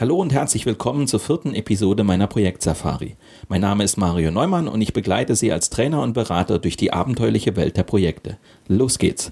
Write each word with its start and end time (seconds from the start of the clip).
Hallo 0.00 0.16
und 0.16 0.32
herzlich 0.32 0.64
willkommen 0.64 1.06
zur 1.06 1.20
vierten 1.20 1.54
Episode 1.54 2.04
meiner 2.04 2.26
Projektsafari. 2.26 3.16
Mein 3.50 3.60
Name 3.60 3.84
ist 3.84 3.98
Mario 3.98 4.30
Neumann 4.30 4.66
und 4.66 4.80
ich 4.80 4.94
begleite 4.94 5.36
Sie 5.36 5.52
als 5.52 5.68
Trainer 5.68 6.00
und 6.00 6.14
Berater 6.14 6.58
durch 6.58 6.78
die 6.78 6.90
abenteuerliche 6.90 7.54
Welt 7.54 7.76
der 7.76 7.82
Projekte. 7.82 8.38
Los 8.66 8.98
geht's! 8.98 9.30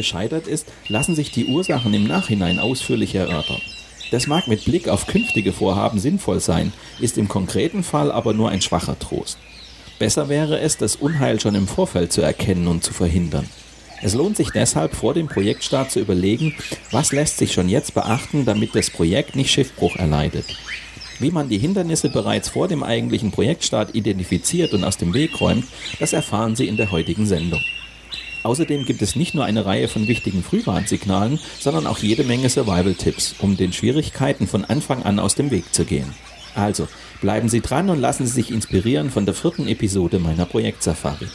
Gescheitert 0.00 0.46
ist, 0.46 0.66
lassen 0.88 1.14
sich 1.14 1.30
die 1.30 1.44
Ursachen 1.44 1.92
im 1.92 2.04
Nachhinein 2.04 2.58
ausführlich 2.58 3.14
erörtern. 3.14 3.60
Das 4.10 4.26
mag 4.26 4.48
mit 4.48 4.64
Blick 4.64 4.88
auf 4.88 5.06
künftige 5.06 5.52
Vorhaben 5.52 6.00
sinnvoll 6.00 6.40
sein, 6.40 6.72
ist 7.00 7.18
im 7.18 7.28
konkreten 7.28 7.82
Fall 7.82 8.10
aber 8.10 8.32
nur 8.32 8.48
ein 8.48 8.62
schwacher 8.62 8.98
Trost. 8.98 9.36
Besser 9.98 10.30
wäre 10.30 10.58
es, 10.60 10.78
das 10.78 10.96
Unheil 10.96 11.38
schon 11.38 11.54
im 11.54 11.68
Vorfeld 11.68 12.12
zu 12.12 12.22
erkennen 12.22 12.66
und 12.66 12.82
zu 12.82 12.94
verhindern. 12.94 13.46
Es 14.02 14.14
lohnt 14.14 14.38
sich 14.38 14.48
deshalb 14.50 14.94
vor 14.94 15.12
dem 15.12 15.26
Projektstart 15.26 15.90
zu 15.90 16.00
überlegen, 16.00 16.54
was 16.90 17.12
lässt 17.12 17.36
sich 17.36 17.52
schon 17.52 17.68
jetzt 17.68 17.92
beachten, 17.92 18.46
damit 18.46 18.74
das 18.74 18.88
Projekt 18.88 19.36
nicht 19.36 19.52
Schiffbruch 19.52 19.96
erleidet. 19.96 20.46
Wie 21.18 21.30
man 21.30 21.50
die 21.50 21.58
Hindernisse 21.58 22.08
bereits 22.08 22.48
vor 22.48 22.68
dem 22.68 22.82
eigentlichen 22.82 23.30
Projektstart 23.30 23.94
identifiziert 23.94 24.72
und 24.72 24.84
aus 24.84 24.96
dem 24.96 25.12
Weg 25.12 25.38
räumt, 25.38 25.66
das 25.98 26.14
erfahren 26.14 26.56
Sie 26.56 26.66
in 26.66 26.78
der 26.78 26.90
heutigen 26.90 27.26
Sendung. 27.26 27.60
Außerdem 28.42 28.84
gibt 28.84 29.02
es 29.02 29.16
nicht 29.16 29.34
nur 29.34 29.44
eine 29.44 29.66
Reihe 29.66 29.88
von 29.88 30.08
wichtigen 30.08 30.42
Frühwarnsignalen, 30.42 31.38
sondern 31.58 31.86
auch 31.86 31.98
jede 31.98 32.24
Menge 32.24 32.48
Survival-Tipps, 32.48 33.36
um 33.40 33.56
den 33.56 33.72
Schwierigkeiten 33.72 34.46
von 34.46 34.64
Anfang 34.64 35.02
an 35.02 35.18
aus 35.18 35.34
dem 35.34 35.50
Weg 35.50 35.72
zu 35.74 35.84
gehen. 35.84 36.14
Also, 36.54 36.88
bleiben 37.20 37.48
Sie 37.48 37.60
dran 37.60 37.90
und 37.90 38.00
lassen 38.00 38.26
Sie 38.26 38.32
sich 38.32 38.50
inspirieren 38.50 39.10
von 39.10 39.24
der 39.24 39.34
vierten 39.34 39.68
Episode 39.68 40.18
meiner 40.18 40.46
Projektsafari. 40.46 41.26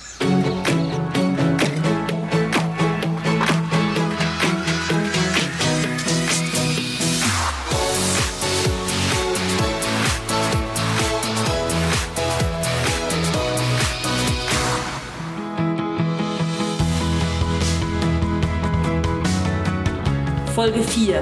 Folge 20.66 20.82
4. 20.82 21.22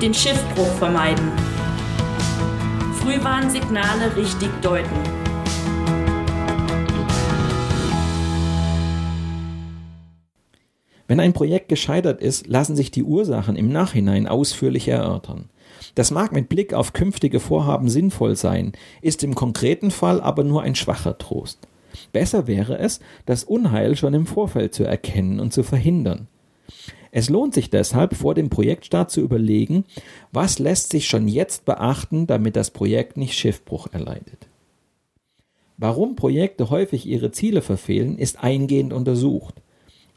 Den 0.00 0.14
Schiffbruch 0.14 0.72
vermeiden. 0.74 1.32
Frühwarnsignale 3.00 4.14
richtig 4.14 4.48
deuten. 4.62 4.94
Wenn 11.08 11.18
ein 11.18 11.32
Projekt 11.32 11.68
gescheitert 11.68 12.20
ist, 12.20 12.46
lassen 12.46 12.76
sich 12.76 12.92
die 12.92 13.02
Ursachen 13.02 13.56
im 13.56 13.72
Nachhinein 13.72 14.28
ausführlich 14.28 14.86
erörtern. 14.86 15.50
Das 15.96 16.12
mag 16.12 16.30
mit 16.30 16.48
Blick 16.48 16.72
auf 16.72 16.92
künftige 16.92 17.40
Vorhaben 17.40 17.88
sinnvoll 17.88 18.36
sein, 18.36 18.70
ist 19.02 19.24
im 19.24 19.34
konkreten 19.34 19.90
Fall 19.90 20.20
aber 20.20 20.44
nur 20.44 20.62
ein 20.62 20.76
schwacher 20.76 21.18
Trost. 21.18 21.66
Besser 22.12 22.46
wäre 22.46 22.78
es, 22.78 23.00
das 23.26 23.42
Unheil 23.42 23.96
schon 23.96 24.14
im 24.14 24.26
Vorfeld 24.26 24.74
zu 24.74 24.84
erkennen 24.84 25.40
und 25.40 25.52
zu 25.52 25.64
verhindern. 25.64 26.28
Es 27.12 27.28
lohnt 27.28 27.54
sich 27.54 27.70
deshalb, 27.70 28.14
vor 28.14 28.34
dem 28.34 28.50
Projektstart 28.50 29.10
zu 29.10 29.20
überlegen, 29.20 29.84
was 30.32 30.58
lässt 30.58 30.90
sich 30.90 31.08
schon 31.08 31.26
jetzt 31.26 31.64
beachten, 31.64 32.26
damit 32.26 32.56
das 32.56 32.70
Projekt 32.70 33.16
nicht 33.16 33.34
Schiffbruch 33.34 33.88
erleidet. 33.92 34.48
Warum 35.76 36.14
Projekte 36.14 36.70
häufig 36.70 37.06
ihre 37.06 37.32
Ziele 37.32 37.62
verfehlen, 37.62 38.18
ist 38.18 38.44
eingehend 38.44 38.92
untersucht. 38.92 39.54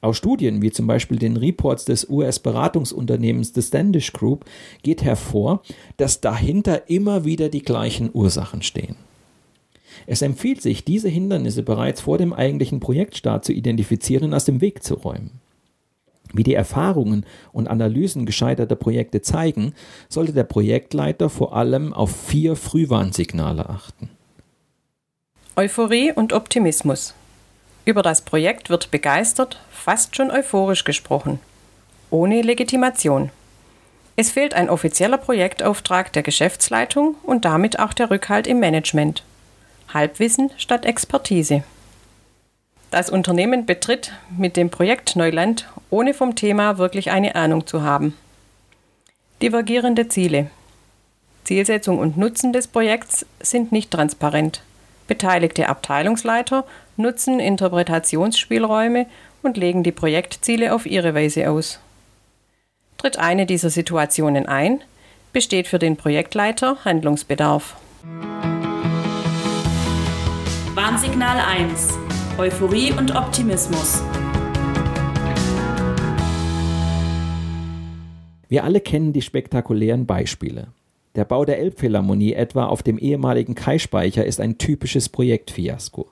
Aus 0.02 0.18
Studien 0.18 0.62
wie 0.62 0.72
zum 0.72 0.86
Beispiel 0.86 1.18
den 1.18 1.38
Reports 1.38 1.86
des 1.86 2.10
US-Beratungsunternehmens 2.10 3.54
The 3.56 3.62
Standish 3.62 4.12
Group 4.12 4.44
geht 4.84 5.02
hervor, 5.02 5.64
dass 5.96 6.20
dahinter 6.20 6.90
immer 6.90 7.24
wieder 7.24 7.48
die 7.48 7.62
gleichen 7.62 8.10
Ursachen 8.14 8.62
stehen. 8.62 8.98
Es 10.06 10.22
empfiehlt 10.22 10.62
sich, 10.62 10.84
diese 10.84 11.08
Hindernisse 11.08 11.64
bereits 11.64 12.02
vor 12.02 12.18
dem 12.18 12.34
eigentlichen 12.34 12.82
Projektstart 12.82 13.46
zu 13.46 13.54
identifizieren 13.54 14.26
und 14.26 14.34
aus 14.34 14.44
dem 14.44 14.60
Weg 14.60 14.84
zu 14.84 14.96
räumen. 14.96 15.40
Wie 16.34 16.44
die 16.44 16.56
Erfahrungen 16.56 17.26
und 17.52 17.68
Analysen 17.68 18.26
gescheiterter 18.26 18.76
Projekte 18.76 19.22
zeigen, 19.22 19.74
sollte 20.10 20.34
der 20.34 20.44
Projektleiter 20.44 21.30
vor 21.30 21.56
allem 21.56 21.94
auf 21.94 22.12
vier 22.14 22.56
Frühwarnsignale 22.56 23.70
achten. 23.70 24.10
Euphorie 25.56 26.12
und 26.12 26.34
Optimismus. 26.34 27.14
Über 27.86 28.02
das 28.02 28.22
Projekt 28.22 28.72
wird 28.72 28.90
begeistert, 28.90 29.62
fast 29.70 30.16
schon 30.16 30.32
euphorisch 30.32 30.84
gesprochen, 30.84 31.40
ohne 32.10 32.42
Legitimation. 32.42 33.30
Es 34.16 34.32
fehlt 34.32 34.56
ein 34.56 34.70
offizieller 34.70 35.18
Projektauftrag 35.18 36.12
der 36.14 36.24
Geschäftsleitung 36.24 37.16
und 37.24 37.46
damit 37.46 37.80
auch 37.80 37.94
der 37.94 38.10
Rückhalt 38.10 38.48
im 38.48 38.60
Management. 38.60 39.24
Halbwissen 39.94 40.50
statt 40.58 40.86
Expertise. 40.86 41.64
Das 42.94 43.10
Unternehmen 43.10 43.66
betritt 43.66 44.12
mit 44.38 44.56
dem 44.56 44.70
Projekt 44.70 45.16
Neuland, 45.16 45.68
ohne 45.90 46.14
vom 46.14 46.36
Thema 46.36 46.78
wirklich 46.78 47.10
eine 47.10 47.34
Ahnung 47.34 47.66
zu 47.66 47.82
haben. 47.82 48.16
Divergierende 49.42 50.10
Ziele. 50.10 50.52
Zielsetzung 51.44 51.98
und 51.98 52.18
Nutzen 52.18 52.54
des 52.54 52.68
Projekts 52.68 53.26
sind 53.40 53.72
nicht 53.72 53.90
transparent. 53.90 54.62
Beteiligte 55.08 55.70
Abteilungsleiter 55.70 56.66
nutzen 56.96 57.40
Interpretationsspielräume 57.40 59.08
und 59.42 59.58
legen 59.58 59.82
die 59.82 59.92
Projektziele 59.92 60.72
auf 60.72 60.86
ihre 60.86 61.16
Weise 61.16 61.50
aus. 61.50 61.80
Tritt 63.00 63.18
eine 63.18 63.48
dieser 63.48 63.72
Situationen 63.72 64.46
ein, 64.46 64.84
besteht 65.32 65.68
für 65.68 65.80
den 65.80 65.98
Projektleiter 65.98 66.78
Handlungsbedarf. 66.86 67.76
Warnsignal 70.76 71.40
1 71.40 72.13
Euphorie 72.40 72.92
und 72.92 73.16
Optimismus. 73.16 74.02
Wir 78.48 78.64
alle 78.64 78.82
kennen 78.82 79.14
die 79.14 79.22
spektakulären 79.22 80.08
Beispiele. 80.08 80.70
Der 81.14 81.26
Bau 81.26 81.46
der 81.46 81.60
Elbphilharmonie 81.60 82.34
etwa 82.34 82.66
auf 82.66 82.82
dem 82.82 82.98
ehemaligen 82.98 83.54
Kai-Speicher 83.54 84.26
ist 84.26 84.42
ein 84.42 84.58
typisches 84.58 85.10
Projektfiasko. 85.10 86.08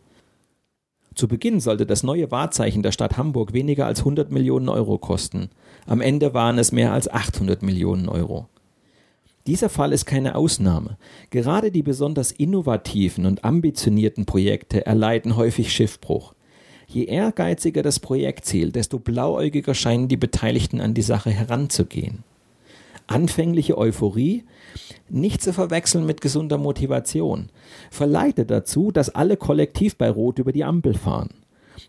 Zu 1.15 1.27
Beginn 1.27 1.59
sollte 1.59 1.87
das 1.87 2.03
neue 2.03 2.29
Wahrzeichen 2.29 2.83
der 2.83 2.91
Stadt 2.91 3.17
Hamburg 3.17 3.53
weniger 3.53 3.87
als 3.87 4.01
100 4.01 4.31
Millionen 4.31 4.69
Euro 4.69 4.99
kosten. 4.99 5.49
Am 5.87 6.01
Ende 6.01 6.35
waren 6.35 6.59
es 6.59 6.71
mehr 6.71 6.93
als 6.93 7.09
800 7.09 7.63
Millionen 7.63 8.07
Euro. 8.07 8.47
Dieser 9.47 9.69
Fall 9.69 9.91
ist 9.91 10.05
keine 10.05 10.35
Ausnahme. 10.35 10.97
Gerade 11.29 11.71
die 11.71 11.83
besonders 11.83 12.31
innovativen 12.31 13.25
und 13.25 13.43
ambitionierten 13.43 14.25
Projekte 14.25 14.85
erleiden 14.85 15.35
häufig 15.35 15.73
Schiffbruch. 15.73 16.33
Je 16.87 17.05
ehrgeiziger 17.05 17.81
das 17.83 17.99
Projektziel, 17.99 18.71
desto 18.71 18.99
blauäugiger 18.99 19.73
scheinen 19.73 20.09
die 20.09 20.17
Beteiligten 20.17 20.81
an 20.81 20.93
die 20.93 21.01
Sache 21.01 21.31
heranzugehen. 21.31 22.23
Anfängliche 23.07 23.77
Euphorie, 23.77 24.43
nicht 25.09 25.41
zu 25.41 25.53
verwechseln 25.53 26.05
mit 26.05 26.21
gesunder 26.21 26.57
Motivation, 26.57 27.49
verleitet 27.89 28.51
dazu, 28.51 28.91
dass 28.91 29.09
alle 29.09 29.37
kollektiv 29.37 29.97
bei 29.97 30.09
Rot 30.09 30.39
über 30.39 30.51
die 30.51 30.63
Ampel 30.63 30.93
fahren. 30.93 31.29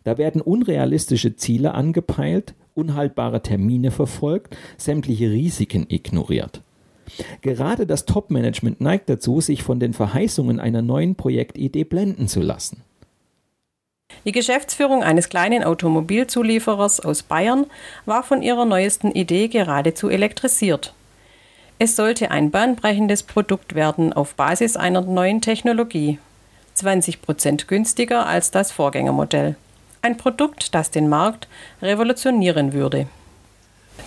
Da 0.05 0.19
werden 0.19 0.41
unrealistische 0.41 1.37
Ziele 1.37 1.75
angepeilt, 1.75 2.55
unhaltbare 2.75 3.43
Termine 3.43 3.91
verfolgt, 3.91 4.57
sämtliche 4.79 5.31
Risiken 5.31 5.87
ignoriert. 5.89 6.63
Gerade 7.43 7.87
das 7.87 8.05
Top-Management 8.07 8.81
neigt 8.81 9.09
dazu, 9.09 9.41
sich 9.41 9.63
von 9.63 9.81
den 9.81 9.93
Verheißungen 9.93 10.61
einer 10.61 10.83
neuen 10.83 11.15
Projektidee 11.15 11.85
blenden 11.85 12.29
zu 12.29 12.41
lassen. 12.41 12.83
Die 14.25 14.33
Geschäftsführung 14.33 15.03
eines 15.03 15.29
kleinen 15.29 15.65
Automobilzulieferers 15.65 17.01
aus 17.01 17.23
Bayern 17.23 17.67
war 18.07 18.23
von 18.23 18.43
ihrer 18.43 18.65
neuesten 18.65 19.11
Idee 19.11 19.49
geradezu 19.49 20.09
elektrisiert. 20.09 20.95
Es 21.79 21.97
sollte 21.97 22.31
ein 22.31 22.51
bahnbrechendes 22.51 23.25
Produkt 23.25 23.75
werden 23.75 24.13
auf 24.13 24.35
Basis 24.35 24.77
einer 24.77 25.01
neuen 25.01 25.41
Technologie, 25.41 26.19
20 26.75 27.23
Prozent 27.23 27.67
günstiger 27.67 28.27
als 28.27 28.53
das 28.53 28.71
Vorgängermodell. 28.71 29.57
Ein 30.03 30.17
Produkt, 30.17 30.75
das 30.75 30.91
den 30.91 31.09
Markt 31.09 31.49
revolutionieren 31.81 32.73
würde. 32.73 33.07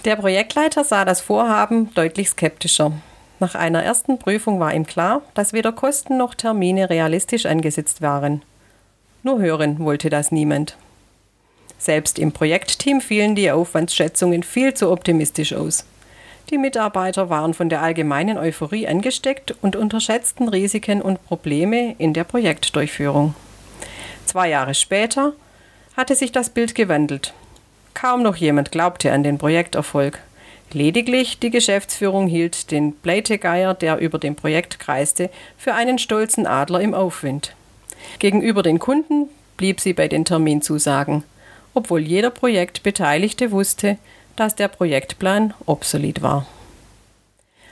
Der 0.06 0.16
Projektleiter 0.16 0.84
sah 0.84 1.06
das 1.06 1.22
Vorhaben 1.22 1.94
deutlich 1.94 2.30
skeptischer. 2.30 2.92
Nach 3.40 3.56
einer 3.56 3.84
ersten 3.84 4.18
Prüfung 4.18 4.60
war 4.60 4.74
ihm 4.74 4.86
klar, 4.86 5.22
dass 5.34 5.52
weder 5.52 5.72
Kosten 5.72 6.18
noch 6.18 6.36
Termine 6.36 6.90
realistisch 6.90 7.46
angesetzt 7.46 8.02
waren. 8.02 8.44
Nur 9.24 9.40
hören 9.40 9.80
wollte 9.80 10.10
das 10.10 10.32
niemand. 10.32 10.78
Selbst 11.78 12.20
im 12.20 12.32
Projektteam 12.32 13.02
fielen 13.02 13.36
die 13.36 13.52
Aufwandsschätzungen 13.52 14.44
viel 14.44 14.74
zu 14.74 14.92
optimistisch 14.92 15.54
aus. 15.54 15.86
Die 16.50 16.58
Mitarbeiter 16.58 17.30
waren 17.30 17.54
von 17.54 17.70
der 17.70 17.82
allgemeinen 17.82 18.38
Euphorie 18.38 18.88
angesteckt 18.88 19.56
und 19.62 19.76
unterschätzten 19.76 20.48
Risiken 20.48 21.02
und 21.02 21.26
Probleme 21.26 21.96
in 21.98 22.14
der 22.14 22.24
Projektdurchführung. 22.24 23.34
Zwei 24.26 24.50
Jahre 24.50 24.76
später 24.76 25.34
hatte 25.98 26.16
sich 26.16 26.32
das 26.32 26.50
Bild 26.50 26.76
gewandelt. 26.76 27.34
Kaum 27.96 28.22
noch 28.22 28.36
jemand 28.36 28.72
glaubte 28.72 29.12
an 29.14 29.24
den 29.24 29.40
Projekterfolg. 29.40 30.20
Lediglich 30.74 31.40
die 31.40 31.50
Geschäftsführung 31.50 32.28
hielt 32.28 32.70
den 32.70 32.94
Pleitegeier, 32.94 33.74
der 33.74 33.98
über 34.00 34.20
dem 34.20 34.36
Projekt 34.36 34.80
kreiste, 34.80 35.30
für 35.58 35.74
einen 35.74 35.98
stolzen 35.98 36.46
Adler 36.46 36.82
im 36.82 36.94
Aufwind. 36.94 37.56
Gegenüber 38.20 38.62
den 38.64 38.80
Kunden 38.80 39.30
blieb 39.56 39.80
sie 39.80 39.94
bei 39.94 40.10
den 40.10 40.26
Terminzusagen, 40.26 41.24
obwohl 41.74 42.02
jeder 42.02 42.32
Projektbeteiligte 42.32 43.52
wusste, 43.52 43.98
dass 44.36 44.56
der 44.56 44.68
Projektplan 44.68 45.54
obsolet 45.66 46.22
war. 46.22 46.46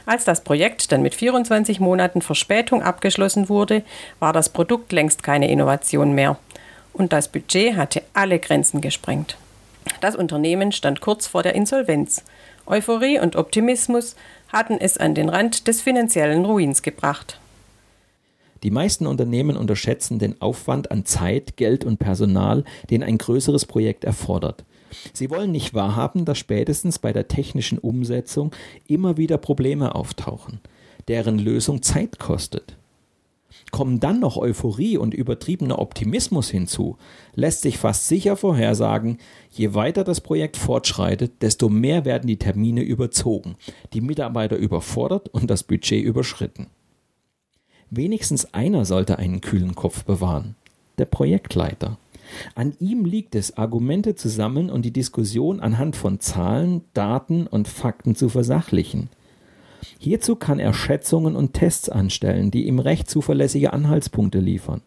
Als 0.06 0.24
das 0.24 0.42
Projekt 0.42 0.94
dann 0.94 1.02
mit 1.02 1.16
24 1.16 1.81
Monaten 1.81 2.22
Verspätung 2.22 2.81
abgeschlossen 2.81 3.50
wurde, 3.50 3.84
war 4.19 4.31
das 4.31 4.48
Produkt 4.48 4.94
längst 4.94 5.22
keine 5.22 5.52
Innovation 5.52 6.14
mehr 6.14 6.38
und 6.94 7.12
das 7.12 7.28
Budget 7.28 7.76
hatte 7.76 8.04
alle 8.14 8.40
Grenzen 8.40 8.80
gesprengt. 8.80 9.38
Das 10.01 10.15
Unternehmen 10.15 10.71
stand 10.71 11.01
kurz 11.01 11.27
vor 11.27 11.44
der 11.44 11.56
Insolvenz. 11.56 12.24
Euphorie 12.65 13.19
und 13.19 13.35
Optimismus 13.35 14.15
hatten 14.50 14.77
es 14.80 14.97
an 14.97 15.15
den 15.15 15.30
Rand 15.30 15.68
des 15.68 15.81
finanziellen 15.81 16.45
Ruins 16.45 16.81
gebracht. 16.81 17.39
Die 18.63 18.71
meisten 18.71 19.07
Unternehmen 19.07 19.57
unterschätzen 19.57 20.19
den 20.19 20.41
Aufwand 20.41 20.89
an 20.91 21.06
Zeit, 21.06 21.57
Geld 21.57 21.83
und 21.83 22.00
Personal, 22.00 22.63
den 22.89 23.03
ein 23.03 23.18
größeres 23.18 23.65
Projekt 23.65 24.06
erfordert. 24.06 24.63
Sie 25.12 25.30
wollen 25.30 25.51
nicht 25.51 25.74
wahrhaben, 25.74 26.24
dass 26.24 26.38
spätestens 26.38 27.00
bei 27.00 27.12
der 27.12 27.27
technischen 27.27 27.77
Umsetzung 27.77 28.51
immer 28.88 29.18
wieder 29.18 29.38
Probleme 29.38 29.95
auftauchen, 29.95 30.59
deren 31.07 31.39
Lösung 31.39 31.81
Zeit 31.81 32.19
kostet. 32.19 32.77
Kommen 33.74 34.00
dann 34.00 34.20
noch 34.20 34.38
Euphorie 34.38 34.98
und 34.98 35.16
übertriebener 35.16 35.80
Optimismus 35.80 36.48
hinzu, 36.48 36.98
lässt 37.34 37.64
sich 37.64 37.80
fast 37.80 38.08
sicher 38.08 38.38
vorhersagen, 38.38 39.18
je 39.50 39.74
weiter 39.74 40.04
das 40.04 40.22
Projekt 40.22 40.58
fortschreitet, 40.58 41.42
desto 41.42 41.70
mehr 41.70 42.06
werden 42.06 42.28
die 42.28 42.38
Termine 42.38 42.84
überzogen, 42.84 43.56
die 43.94 44.02
Mitarbeiter 44.02 44.58
überfordert 44.58 45.28
und 45.30 45.50
das 45.50 45.64
Budget 45.64 46.04
überschritten. 46.06 46.68
Wenigstens 47.90 48.54
einer 48.54 48.86
sollte 48.86 49.18
einen 49.18 49.42
kühlen 49.42 49.74
Kopf 49.74 50.04
bewahren, 50.04 50.54
der 51.00 51.06
Projektleiter. 51.06 51.98
An 52.54 52.74
ihm 52.80 53.06
liegt 53.06 53.34
es, 53.34 53.58
Argumente 53.58 54.14
zu 54.14 54.30
sammeln 54.30 54.69
und 54.69 54.86
die 54.86 54.94
Diskussion 54.94 55.60
anhand 55.60 55.96
von 55.96 56.19
Zahlen, 56.19 56.81
Daten 56.94 57.48
und 57.48 57.68
Fakten 57.68 58.16
zu 58.16 58.30
versachlichen. 58.30 59.10
Hierzu 60.00 60.35
kann 60.35 60.59
er 60.59 60.74
Schätzungen 60.74 61.35
und 61.35 61.53
Tests 61.53 61.89
anstellen, 61.89 62.51
die 62.51 62.68
ihm 62.68 62.80
recht 62.80 63.09
zuverlässige 63.09 63.74
Anhaltspunkte 63.74 64.39
liefern. 64.39 64.81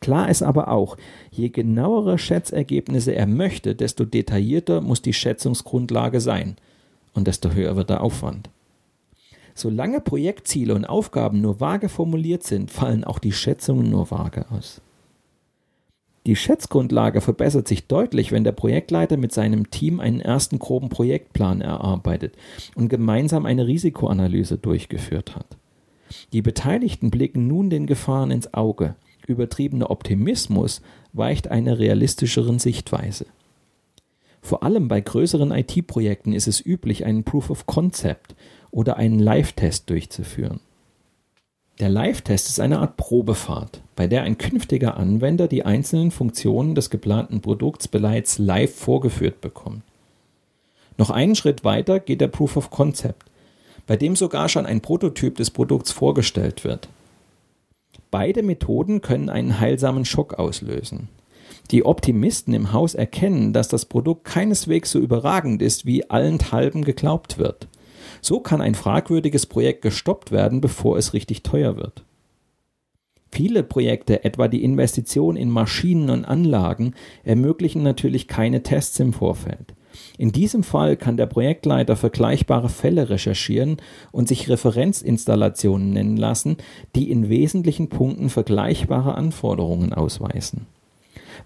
Klar 0.00 0.28
ist 0.28 0.42
aber 0.42 0.68
auch, 0.68 0.96
je 1.30 1.48
genauere 1.48 2.18
Schätzergebnisse 2.18 3.12
er 3.12 3.26
möchte, 3.26 3.74
desto 3.74 4.04
detaillierter 4.04 4.80
muss 4.80 5.02
die 5.02 5.14
Schätzungsgrundlage 5.14 6.20
sein 6.20 6.56
und 7.14 7.26
desto 7.26 7.50
höher 7.50 7.76
wird 7.76 7.90
der 7.90 8.02
Aufwand. 8.02 8.50
Solange 9.54 10.00
Projektziele 10.00 10.74
und 10.74 10.84
Aufgaben 10.84 11.40
nur 11.40 11.60
vage 11.60 11.88
formuliert 11.88 12.42
sind, 12.42 12.70
fallen 12.70 13.04
auch 13.04 13.18
die 13.18 13.32
Schätzungen 13.32 13.88
nur 13.88 14.10
vage 14.10 14.44
aus. 14.50 14.82
Die 16.26 16.34
Schätzgrundlage 16.34 17.20
verbessert 17.20 17.68
sich 17.68 17.86
deutlich, 17.86 18.32
wenn 18.32 18.42
der 18.42 18.50
Projektleiter 18.50 19.16
mit 19.16 19.32
seinem 19.32 19.70
Team 19.70 20.00
einen 20.00 20.20
ersten 20.20 20.58
groben 20.58 20.88
Projektplan 20.88 21.60
erarbeitet 21.60 22.34
und 22.74 22.88
gemeinsam 22.88 23.46
eine 23.46 23.68
Risikoanalyse 23.68 24.58
durchgeführt 24.58 25.36
hat. 25.36 25.46
Die 26.32 26.42
Beteiligten 26.42 27.12
blicken 27.12 27.46
nun 27.46 27.70
den 27.70 27.86
Gefahren 27.86 28.32
ins 28.32 28.52
Auge. 28.54 28.96
Übertriebener 29.28 29.90
Optimismus 29.90 30.82
weicht 31.12 31.48
einer 31.48 31.78
realistischeren 31.78 32.58
Sichtweise. 32.58 33.26
Vor 34.42 34.64
allem 34.64 34.88
bei 34.88 35.00
größeren 35.00 35.52
IT-Projekten 35.52 36.32
ist 36.32 36.48
es 36.48 36.64
üblich, 36.64 37.04
einen 37.04 37.22
Proof 37.22 37.50
of 37.50 37.66
Concept 37.66 38.34
oder 38.72 38.96
einen 38.96 39.20
Live-Test 39.20 39.90
durchzuführen. 39.90 40.60
Der 41.78 41.90
Live-Test 41.90 42.48
ist 42.48 42.58
eine 42.58 42.78
Art 42.78 42.96
Probefahrt, 42.96 43.82
bei 43.96 44.06
der 44.06 44.22
ein 44.22 44.38
künftiger 44.38 44.96
Anwender 44.96 45.46
die 45.46 45.66
einzelnen 45.66 46.10
Funktionen 46.10 46.74
des 46.74 46.88
geplanten 46.88 47.42
Produkts 47.42 47.86
bereits 47.86 48.38
live 48.38 48.74
vorgeführt 48.74 49.42
bekommt. 49.42 49.82
Noch 50.96 51.10
einen 51.10 51.34
Schritt 51.34 51.64
weiter 51.64 52.00
geht 52.00 52.22
der 52.22 52.28
Proof 52.28 52.56
of 52.56 52.70
Concept, 52.70 53.26
bei 53.86 53.98
dem 53.98 54.16
sogar 54.16 54.48
schon 54.48 54.64
ein 54.64 54.80
Prototyp 54.80 55.36
des 55.36 55.50
Produkts 55.50 55.92
vorgestellt 55.92 56.64
wird. 56.64 56.88
Beide 58.10 58.42
Methoden 58.42 59.02
können 59.02 59.28
einen 59.28 59.60
heilsamen 59.60 60.06
Schock 60.06 60.34
auslösen. 60.38 61.08
Die 61.70 61.84
Optimisten 61.84 62.54
im 62.54 62.72
Haus 62.72 62.94
erkennen, 62.94 63.52
dass 63.52 63.68
das 63.68 63.84
Produkt 63.84 64.24
keineswegs 64.24 64.92
so 64.92 64.98
überragend 64.98 65.60
ist, 65.60 65.84
wie 65.84 66.08
allenthalben 66.08 66.84
geglaubt 66.84 67.36
wird. 67.36 67.68
So 68.20 68.40
kann 68.40 68.60
ein 68.60 68.74
fragwürdiges 68.74 69.46
Projekt 69.46 69.82
gestoppt 69.82 70.32
werden, 70.32 70.60
bevor 70.60 70.96
es 70.96 71.12
richtig 71.12 71.42
teuer 71.42 71.76
wird. 71.76 72.04
Viele 73.30 73.62
Projekte, 73.62 74.24
etwa 74.24 74.48
die 74.48 74.64
Investition 74.64 75.36
in 75.36 75.50
Maschinen 75.50 76.10
und 76.10 76.24
Anlagen, 76.24 76.94
ermöglichen 77.24 77.82
natürlich 77.82 78.28
keine 78.28 78.62
Tests 78.62 78.98
im 79.00 79.12
Vorfeld. 79.12 79.74
In 80.18 80.32
diesem 80.32 80.62
Fall 80.62 80.96
kann 80.96 81.16
der 81.16 81.26
Projektleiter 81.26 81.96
vergleichbare 81.96 82.68
Fälle 82.68 83.10
recherchieren 83.10 83.78
und 84.12 84.28
sich 84.28 84.48
Referenzinstallationen 84.48 85.92
nennen 85.92 86.16
lassen, 86.16 86.56
die 86.94 87.10
in 87.10 87.28
wesentlichen 87.28 87.88
Punkten 87.88 88.30
vergleichbare 88.30 89.14
Anforderungen 89.14 89.92
ausweisen. 89.92 90.66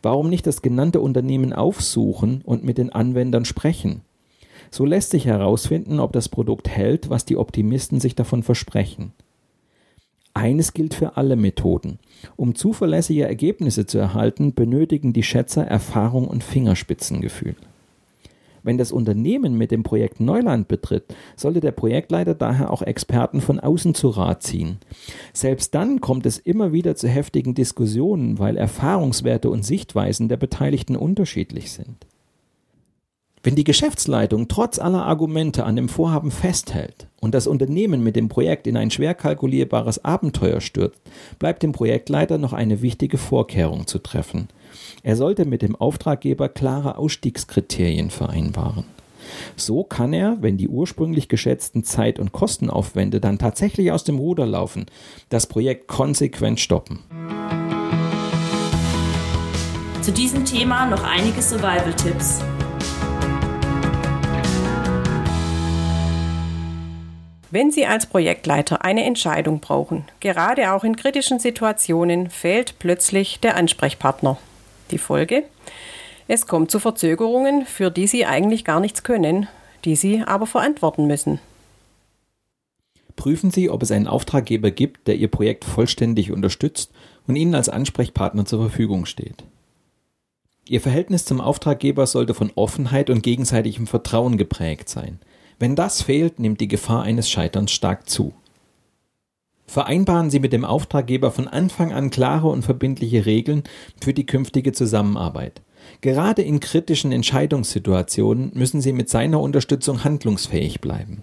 Warum 0.02 0.30
nicht 0.30 0.46
das 0.46 0.62
genannte 0.62 1.00
Unternehmen 1.00 1.52
aufsuchen 1.52 2.42
und 2.44 2.64
mit 2.64 2.78
den 2.78 2.90
Anwendern 2.90 3.44
sprechen? 3.44 4.02
So 4.70 4.84
lässt 4.84 5.10
sich 5.10 5.26
herausfinden, 5.26 5.98
ob 6.00 6.12
das 6.12 6.28
Produkt 6.28 6.68
hält, 6.68 7.10
was 7.10 7.24
die 7.24 7.36
Optimisten 7.36 8.00
sich 8.00 8.14
davon 8.14 8.42
versprechen. 8.42 9.12
Eines 10.32 10.74
gilt 10.74 10.94
für 10.94 11.16
alle 11.16 11.34
Methoden. 11.34 11.98
Um 12.36 12.54
zuverlässige 12.54 13.26
Ergebnisse 13.26 13.86
zu 13.86 13.98
erhalten, 13.98 14.54
benötigen 14.54 15.12
die 15.12 15.24
Schätzer 15.24 15.66
Erfahrung 15.66 16.28
und 16.28 16.44
Fingerspitzengefühl. 16.44 17.56
Wenn 18.62 18.78
das 18.78 18.92
Unternehmen 18.92 19.56
mit 19.56 19.70
dem 19.70 19.82
Projekt 19.82 20.20
Neuland 20.20 20.68
betritt, 20.68 21.04
sollte 21.34 21.60
der 21.60 21.72
Projektleiter 21.72 22.34
daher 22.34 22.70
auch 22.70 22.82
Experten 22.82 23.40
von 23.40 23.58
außen 23.58 23.94
zu 23.94 24.10
Rat 24.10 24.42
ziehen. 24.42 24.78
Selbst 25.32 25.74
dann 25.74 26.00
kommt 26.00 26.26
es 26.26 26.38
immer 26.38 26.72
wieder 26.72 26.94
zu 26.94 27.08
heftigen 27.08 27.54
Diskussionen, 27.54 28.38
weil 28.38 28.56
Erfahrungswerte 28.56 29.50
und 29.50 29.64
Sichtweisen 29.64 30.28
der 30.28 30.36
Beteiligten 30.36 30.94
unterschiedlich 30.94 31.72
sind. 31.72 32.06
Wenn 33.42 33.54
die 33.54 33.64
Geschäftsleitung 33.64 34.48
trotz 34.48 34.78
aller 34.78 35.06
Argumente 35.06 35.64
an 35.64 35.74
dem 35.74 35.88
Vorhaben 35.88 36.30
festhält 36.30 37.06
und 37.20 37.34
das 37.34 37.46
Unternehmen 37.46 38.02
mit 38.02 38.14
dem 38.14 38.28
Projekt 38.28 38.66
in 38.66 38.76
ein 38.76 38.90
schwer 38.90 39.14
kalkulierbares 39.14 40.04
Abenteuer 40.04 40.60
stürzt, 40.60 41.00
bleibt 41.38 41.62
dem 41.62 41.72
Projektleiter 41.72 42.36
noch 42.36 42.52
eine 42.52 42.82
wichtige 42.82 43.16
Vorkehrung 43.16 43.86
zu 43.86 43.98
treffen. 43.98 44.48
Er 45.02 45.16
sollte 45.16 45.46
mit 45.46 45.62
dem 45.62 45.74
Auftraggeber 45.74 46.50
klare 46.50 46.98
Ausstiegskriterien 46.98 48.10
vereinbaren. 48.10 48.84
So 49.56 49.84
kann 49.84 50.12
er, 50.12 50.36
wenn 50.42 50.58
die 50.58 50.68
ursprünglich 50.68 51.28
geschätzten 51.28 51.82
Zeit- 51.82 52.18
und 52.18 52.32
Kostenaufwände 52.32 53.20
dann 53.20 53.38
tatsächlich 53.38 53.90
aus 53.90 54.04
dem 54.04 54.18
Ruder 54.18 54.44
laufen, 54.44 54.84
das 55.30 55.46
Projekt 55.46 55.88
konsequent 55.88 56.60
stoppen. 56.60 56.98
Zu 60.02 60.12
diesem 60.12 60.44
Thema 60.44 60.86
noch 60.86 61.04
einige 61.04 61.40
Survival-Tipps. 61.40 62.42
Wenn 67.52 67.72
Sie 67.72 67.84
als 67.84 68.06
Projektleiter 68.06 68.84
eine 68.84 69.04
Entscheidung 69.04 69.58
brauchen, 69.58 70.04
gerade 70.20 70.72
auch 70.72 70.84
in 70.84 70.94
kritischen 70.94 71.40
Situationen, 71.40 72.30
fehlt 72.30 72.78
plötzlich 72.78 73.40
der 73.40 73.56
Ansprechpartner. 73.56 74.38
Die 74.92 74.98
Folge? 74.98 75.42
Es 76.28 76.46
kommt 76.46 76.70
zu 76.70 76.78
Verzögerungen, 76.78 77.66
für 77.66 77.90
die 77.90 78.06
Sie 78.06 78.24
eigentlich 78.24 78.64
gar 78.64 78.78
nichts 78.78 79.02
können, 79.02 79.48
die 79.84 79.96
Sie 79.96 80.22
aber 80.24 80.46
verantworten 80.46 81.08
müssen. 81.08 81.40
Prüfen 83.16 83.50
Sie, 83.50 83.68
ob 83.68 83.82
es 83.82 83.90
einen 83.90 84.06
Auftraggeber 84.06 84.70
gibt, 84.70 85.08
der 85.08 85.16
Ihr 85.16 85.28
Projekt 85.28 85.64
vollständig 85.64 86.30
unterstützt 86.30 86.92
und 87.26 87.34
Ihnen 87.34 87.56
als 87.56 87.68
Ansprechpartner 87.68 88.44
zur 88.44 88.60
Verfügung 88.60 89.06
steht. 89.06 89.44
Ihr 90.68 90.80
Verhältnis 90.80 91.24
zum 91.24 91.40
Auftraggeber 91.40 92.06
sollte 92.06 92.32
von 92.32 92.52
Offenheit 92.54 93.10
und 93.10 93.24
gegenseitigem 93.24 93.88
Vertrauen 93.88 94.38
geprägt 94.38 94.88
sein. 94.88 95.18
Wenn 95.60 95.76
das 95.76 96.00
fehlt, 96.00 96.40
nimmt 96.40 96.60
die 96.62 96.68
Gefahr 96.68 97.02
eines 97.02 97.28
Scheiterns 97.28 97.70
stark 97.70 98.08
zu. 98.08 98.32
Vereinbaren 99.66 100.30
Sie 100.30 100.40
mit 100.40 100.54
dem 100.54 100.64
Auftraggeber 100.64 101.30
von 101.30 101.46
Anfang 101.46 101.92
an 101.92 102.08
klare 102.08 102.48
und 102.48 102.62
verbindliche 102.62 103.26
Regeln 103.26 103.62
für 104.00 104.14
die 104.14 104.24
künftige 104.24 104.72
Zusammenarbeit. 104.72 105.60
Gerade 106.00 106.40
in 106.40 106.60
kritischen 106.60 107.12
Entscheidungssituationen 107.12 108.52
müssen 108.54 108.80
Sie 108.80 108.94
mit 108.94 109.10
seiner 109.10 109.38
Unterstützung 109.40 110.02
handlungsfähig 110.02 110.80
bleiben. 110.80 111.22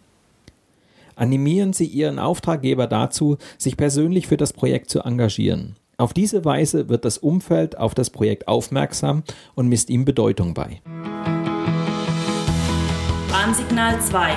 Animieren 1.15 1.73
Sie 1.73 1.87
Ihren 1.87 2.19
Auftraggeber 2.19 2.85
dazu, 2.85 3.37
sich 3.57 3.75
persönlich 3.75 4.27
für 4.27 4.37
das 4.37 4.53
Projekt 4.53 4.91
zu 4.91 4.99
engagieren. 4.99 5.75
Auf 5.97 6.13
diese 6.13 6.45
Weise 6.45 6.89
wird 6.89 7.05
das 7.05 7.17
Umfeld 7.17 7.79
auf 7.79 7.95
das 7.95 8.11
Projekt 8.11 8.47
aufmerksam 8.47 9.23
und 9.55 9.67
misst 9.67 9.89
ihm 9.89 10.05
Bedeutung 10.05 10.53
bei. 10.53 10.79
Warnsignal 13.29 14.01
2. 14.01 14.35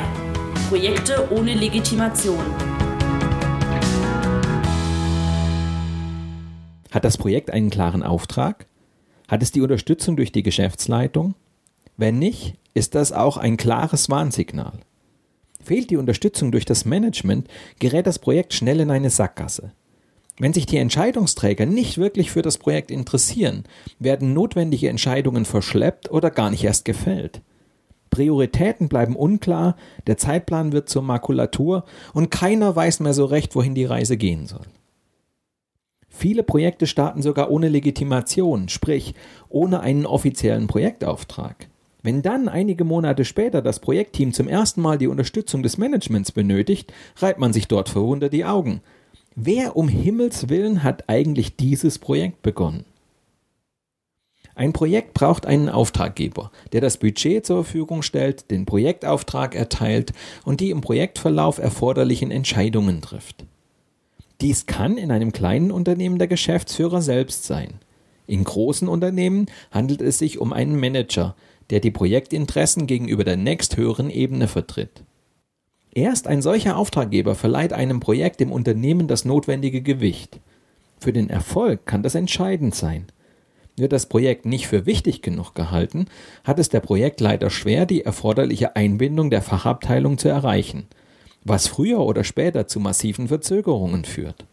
Projekte 0.69 1.33
ohne 1.33 1.55
Legitimation. 1.55 2.45
Hat 6.91 7.05
das 7.05 7.17
Projekt 7.17 7.53
einen 7.53 7.71
klaren 7.71 8.03
Auftrag? 8.03 8.67
Hat 9.29 9.45
es 9.45 9.53
die 9.53 9.61
Unterstützung 9.61 10.17
durch 10.17 10.33
die 10.33 10.43
Geschäftsleitung? 10.43 11.37
Wenn 11.97 12.19
nicht, 12.19 12.55
ist 12.75 12.97
das 12.97 13.13
auch 13.13 13.37
ein 13.37 13.57
klares 13.57 14.11
Warnsignal. 14.11 14.81
Fehlt 15.63 15.91
die 15.91 15.97
Unterstützung 15.97 16.51
durch 16.51 16.65
das 16.65 16.85
Management, 16.85 17.47
gerät 17.79 18.09
das 18.09 18.19
Projekt 18.19 18.55
schnell 18.55 18.81
in 18.81 18.91
eine 18.91 19.11
Sackgasse. 19.11 19.71
Wenn 20.41 20.53
sich 20.53 20.67
die 20.67 20.79
Entscheidungsträger 20.79 21.65
nicht 21.65 21.97
wirklich 21.97 22.33
für 22.33 22.43
das 22.43 22.59
Projekt 22.59 22.91
interessieren, 22.91 23.65
werden 24.01 24.35
notwendige 24.35 24.89
Entscheidungen 24.89 25.45
verschleppt 25.45 26.11
oder 26.11 26.33
gar 26.33 26.51
nicht 26.51 26.65
erst 26.65 26.85
gefällt. 26.85 27.41
Prioritäten 28.11 28.89
bleiben 28.89 29.17
unklar, 29.17 29.77
der 30.07 30.19
Zeitplan 30.19 30.73
wird 30.73 30.89
zur 30.89 31.03
Makulatur 31.03 31.85
und 32.13 32.31
keiner 32.31 32.75
weiß 32.75 33.01
mehr 33.01 33.15
so 33.15 33.25
recht, 33.25 33.55
wohin 33.55 33.75
die 33.75 33.85
Reise 33.85 34.17
gehen 34.17 34.47
soll. 34.47 34.67
Viele 36.09 36.43
Projekte 36.43 36.87
starten 36.87 37.23
sogar 37.23 37.51
ohne 37.51 37.69
Legitimation, 37.69 38.69
sprich 38.69 39.15
ohne 39.49 39.81
einen 39.81 40.07
offiziellen 40.07 40.67
Projektauftrag. 40.67 41.69
Wenn 42.03 42.23
dann 42.23 42.49
einige 42.49 42.85
Monate 42.85 43.25
später 43.25 43.63
das 43.63 43.79
Projektteam 43.79 44.33
zum 44.33 44.49
ersten 44.49 44.81
Mal 44.81 44.99
die 44.99 45.07
Unterstützung 45.07 45.63
des 45.63 45.79
Managements 45.79 46.33
benötigt, 46.33 46.93
reibt 47.17 47.39
man 47.39 47.53
sich 47.53 47.69
dort 47.69 47.89
verwundert 47.89 48.33
die 48.33 48.45
Augen. 48.45 48.81
Wer 49.37 49.77
um 49.77 49.89
Himmels 49.89 50.49
willen 50.49 50.83
hat 50.83 51.05
eigentlich 51.09 51.57
dieses 51.57 51.99
Projekt 51.99 52.43
begonnen? 52.43 52.85
Ein 54.61 54.75
Projekt 54.75 55.15
braucht 55.15 55.47
einen 55.47 55.71
Auftraggeber, 55.71 56.51
der 56.75 56.83
das 56.83 56.99
Budget 56.99 57.47
zur 57.47 57.65
Verfügung 57.65 58.03
stellt, 58.03 58.51
den 58.51 58.67
Projektauftrag 58.67 59.55
erteilt 59.55 60.13
und 60.45 60.61
die 60.61 60.69
im 60.69 60.83
Projektverlauf 60.83 61.57
erforderlichen 61.57 62.31
Entscheidungen 62.31 63.01
trifft. 63.01 63.47
Dies 64.43 64.67
kann 64.67 64.99
in 64.99 65.13
einem 65.13 65.33
kleinen 65.33 65.71
Unternehmen 65.71 66.19
der 66.19 66.29
Geschäftsführer 66.29 67.01
selbst 67.01 67.45
sein. 67.45 67.81
In 68.27 68.45
großen 68.45 68.87
Unternehmen 68.87 69.47
handelt 69.71 70.03
es 70.03 70.19
sich 70.19 70.39
um 70.39 70.53
einen 70.53 70.79
Manager, 70.79 71.37
der 71.71 71.81
die 71.81 71.91
Projektinteressen 71.91 72.87
gegenüber 72.87 73.25
der 73.25 73.39
nächsthöheren 73.39 74.11
Ebene 74.11 74.47
vertritt. 74.47 75.05
Erst 75.95 76.27
ein 76.27 76.43
solcher 76.43 76.77
Auftraggeber 76.77 77.35
verleiht 77.35 77.73
einem 77.73 77.99
Projekt 77.99 78.43
im 78.43 78.53
Unternehmen 78.53 79.09
das 79.09 79.25
notwendige 79.25 79.81
Gewicht. 79.81 80.39
Für 80.99 81.15
den 81.15 81.31
Erfolg 81.31 81.87
kann 81.87 82.03
das 82.03 82.15
entscheidend 82.15 82.75
sein. 82.75 83.07
Wird 83.77 83.93
das 83.93 84.07
Projekt 84.07 84.47
nicht 84.47 84.67
für 84.67 84.87
wichtig 84.87 85.23
genug 85.23 85.55
gehalten, 85.55 86.07
hat 86.45 86.59
es 86.59 86.69
der 86.69 86.81
Projektleiter 86.81 87.51
schwer, 87.51 87.87
die 87.87 88.05
erforderliche 88.05 88.77
Einbindung 88.77 89.31
der 89.31 89.43
Fachabteilung 89.43 90.19
zu 90.19 90.29
erreichen, 90.29 90.87
was 91.45 91.67
früher 91.67 92.01
oder 92.01 92.25
später 92.25 92.67
zu 92.67 92.81
massiven 92.81 93.29
Verzögerungen 93.29 94.05
führt. 94.05 94.45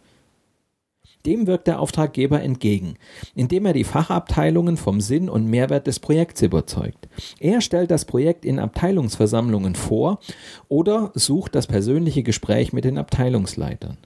Dem 1.25 1.45
wirkt 1.45 1.67
der 1.67 1.81
Auftraggeber 1.81 2.41
entgegen, 2.41 2.95
indem 3.35 3.65
er 3.65 3.73
die 3.73 3.83
Fachabteilungen 3.83 4.77
vom 4.77 5.01
Sinn 5.01 5.27
und 5.27 5.45
Mehrwert 5.45 5.85
des 5.87 5.99
Projekts 5.99 6.41
überzeugt. 6.41 7.09
Er 7.39 7.59
stellt 7.59 7.91
das 7.91 8.05
Projekt 8.05 8.45
in 8.45 8.59
Abteilungsversammlungen 8.59 9.75
vor 9.75 10.19
oder 10.69 11.11
sucht 11.15 11.55
das 11.55 11.67
persönliche 11.67 12.23
Gespräch 12.23 12.71
mit 12.71 12.85
den 12.85 12.97
Abteilungsleitern. 12.97 13.97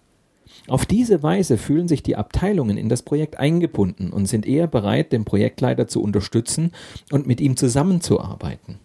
Auf 0.68 0.86
diese 0.86 1.24
Weise 1.24 1.58
fühlen 1.58 1.88
sich 1.88 2.03
die 2.03 2.15
Abteilungen 2.15 2.77
in 2.77 2.88
das 2.88 3.01
Projekt 3.01 3.39
eingebunden 3.39 4.12
und 4.12 4.27
sind 4.27 4.46
eher 4.46 4.68
bereit, 4.68 5.12
den 5.12 5.25
Projektleiter 5.25 5.88
zu 5.88 6.01
unterstützen 6.01 6.72
und 7.12 7.27
mit 7.27 7.41
ihm 7.41 7.58
zusammenzuarbeiten. 7.58 8.80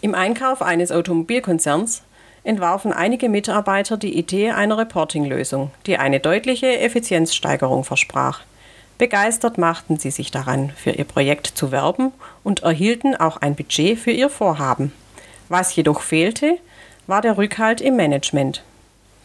Im 0.00 0.14
Einkauf 0.14 0.62
eines 0.62 0.90
Automobilkonzerns 0.92 2.02
entwarfen 2.44 2.92
einige 2.92 3.28
Mitarbeiter 3.28 3.96
die 3.96 4.16
Idee 4.16 4.50
einer 4.50 4.78
Reporting-Lösung, 4.78 5.70
die 5.86 5.98
eine 5.98 6.20
deutliche 6.20 6.78
Effizienzsteigerung 6.80 7.84
versprach. 7.84 8.40
Begeistert 8.98 9.58
machten 9.58 9.98
sie 9.98 10.10
sich 10.10 10.30
daran, 10.30 10.70
für 10.76 10.90
ihr 10.90 11.04
Projekt 11.04 11.46
zu 11.46 11.72
werben 11.72 12.12
und 12.44 12.62
erhielten 12.62 13.16
auch 13.16 13.36
ein 13.38 13.54
Budget 13.54 13.98
für 13.98 14.12
ihr 14.12 14.28
Vorhaben. 14.28 14.92
Was 15.48 15.74
jedoch 15.74 16.00
fehlte, 16.02 16.58
war 17.06 17.20
der 17.20 17.36
Rückhalt 17.36 17.80
im 17.80 17.96
Management. 17.96 18.62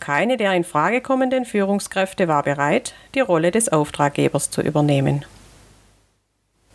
Keine 0.08 0.38
der 0.38 0.54
in 0.54 0.64
Frage 0.64 1.02
kommenden 1.02 1.44
Führungskräfte 1.44 2.30
war 2.30 2.42
bereit, 2.42 2.94
die 3.14 3.20
Rolle 3.20 3.52
des 3.52 3.68
Auftraggebers 3.68 4.50
zu 4.50 4.62
übernehmen. 4.62 5.26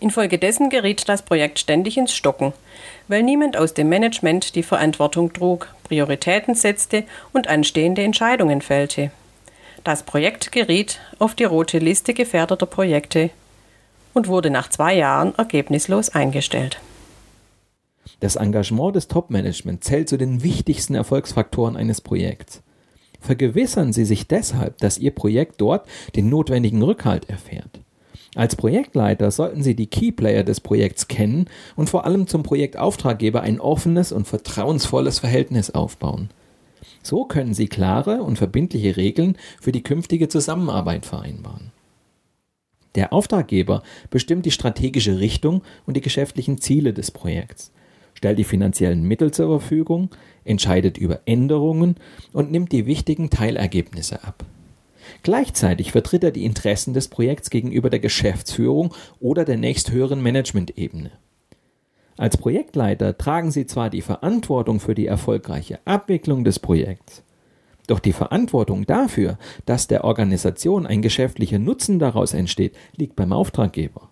Infolgedessen 0.01 0.69
geriet 0.69 1.09
das 1.09 1.23
Projekt 1.23 1.59
ständig 1.59 1.97
ins 1.97 2.13
Stocken, 2.15 2.53
weil 3.09 3.23
niemand 3.23 3.57
aus 3.57 3.73
dem 3.73 3.89
Management 3.89 4.55
die 4.55 4.63
Verantwortung 4.63 5.33
trug, 5.33 5.75
Prioritäten 5.83 6.55
setzte 6.55 7.05
und 7.33 7.49
anstehende 7.49 8.03
Entscheidungen 8.03 8.61
fällte. 8.61 9.11
Das 9.83 10.03
Projekt 10.03 10.53
geriet 10.53 11.01
auf 11.19 11.35
die 11.35 11.45
rote 11.45 11.79
Liste 11.79 12.13
gefährdeter 12.13 12.67
Projekte 12.67 13.31
und 14.13 14.29
wurde 14.29 14.51
nach 14.51 14.69
zwei 14.69 14.95
Jahren 14.95 15.35
ergebnislos 15.39 16.11
eingestellt. 16.11 16.83
Das 18.21 18.37
Engagement 18.37 18.95
des 18.95 19.09
Top-Management 19.09 19.85
zählt 19.85 20.11
zu 20.11 20.19
den 20.19 20.43
wichtigsten 20.43 20.95
Erfolgsfaktoren 20.95 21.79
eines 21.79 22.03
Projekts. 22.03 22.63
Vergewissern 23.23 23.93
Sie 23.93 24.05
sich 24.05 24.27
deshalb, 24.27 24.79
dass 24.79 24.99
Ihr 24.99 25.13
Projekt 25.13 25.61
dort 25.61 25.89
den 26.17 26.29
notwendigen 26.29 26.83
Rückhalt 26.83 27.31
erfährt. 27.31 27.81
Als 28.35 28.57
Projektleiter 28.57 29.31
sollten 29.31 29.63
Sie 29.63 29.75
die 29.75 29.87
Keyplayer 29.87 30.43
des 30.43 30.61
Projekts 30.61 31.07
kennen 31.07 31.47
und 31.77 31.89
vor 31.89 32.05
allem 32.05 32.27
zum 32.27 32.43
Projektauftraggeber 32.43 33.43
ein 33.43 33.61
offenes 33.61 34.11
und 34.11 34.27
vertrauensvolles 34.27 35.21
Verhältnis 35.21 35.71
aufbauen. 35.71 36.31
So 37.03 37.25
können 37.25 37.55
Sie 37.55 37.69
klare 37.69 38.23
und 38.23 38.39
verbindliche 38.39 38.97
Regeln 38.97 39.37
für 39.61 39.73
die 39.73 39.83
künftige 39.83 40.29
Zusammenarbeit 40.29 41.07
vereinbaren. 41.07 41.73
Der 42.95 43.13
Auftraggeber 43.13 43.83
bestimmt 44.11 44.47
die 44.47 44.51
strategische 44.51 45.19
Richtung 45.19 45.63
und 45.87 45.97
die 45.97 46.03
geschäftlichen 46.03 46.59
Ziele 46.59 46.93
des 46.93 47.11
Projekts, 47.11 47.73
stellt 48.15 48.39
die 48.39 48.45
finanziellen 48.45 49.03
Mittel 49.03 49.31
zur 49.31 49.49
Verfügung, 49.61 50.11
entscheidet 50.45 50.99
über 50.99 51.21
Änderungen 51.27 51.97
und 52.33 52.51
nimmt 52.51 52.73
die 52.73 52.87
wichtigen 52.87 53.31
Teilergebnisse 53.31 54.25
ab. 54.25 54.45
Gleichzeitig 55.23 55.93
vertritt 55.93 56.25
er 56.25 56.31
die 56.31 56.45
Interessen 56.45 56.95
des 56.95 57.09
Projekts 57.09 57.51
gegenüber 57.51 57.91
der 57.91 58.01
Geschäftsführung 58.01 58.95
oder 59.21 59.45
der 59.45 59.57
nächsthöheren 59.57 60.23
Managementebene. 60.23 61.11
Als 62.17 62.37
Projektleiter 62.37 63.17
tragen 63.17 63.51
Sie 63.51 63.67
zwar 63.67 63.91
die 63.91 64.03
Verantwortung 64.03 64.81
für 64.81 64.95
die 64.95 65.07
erfolgreiche 65.07 65.81
Abwicklung 65.85 66.45
des 66.45 66.59
Projekts, 66.59 67.23
doch 67.87 67.99
die 67.99 68.13
Verantwortung 68.13 68.87
dafür, 68.87 69.39
dass 69.67 69.89
der 69.89 70.05
Organisation 70.05 70.87
ein 70.87 71.03
geschäftlicher 71.03 71.59
Nutzen 71.59 71.99
daraus 71.99 72.33
entsteht, 72.33 72.77
liegt 72.97 73.17
beim 73.17 73.33
Auftraggeber. 73.33 74.11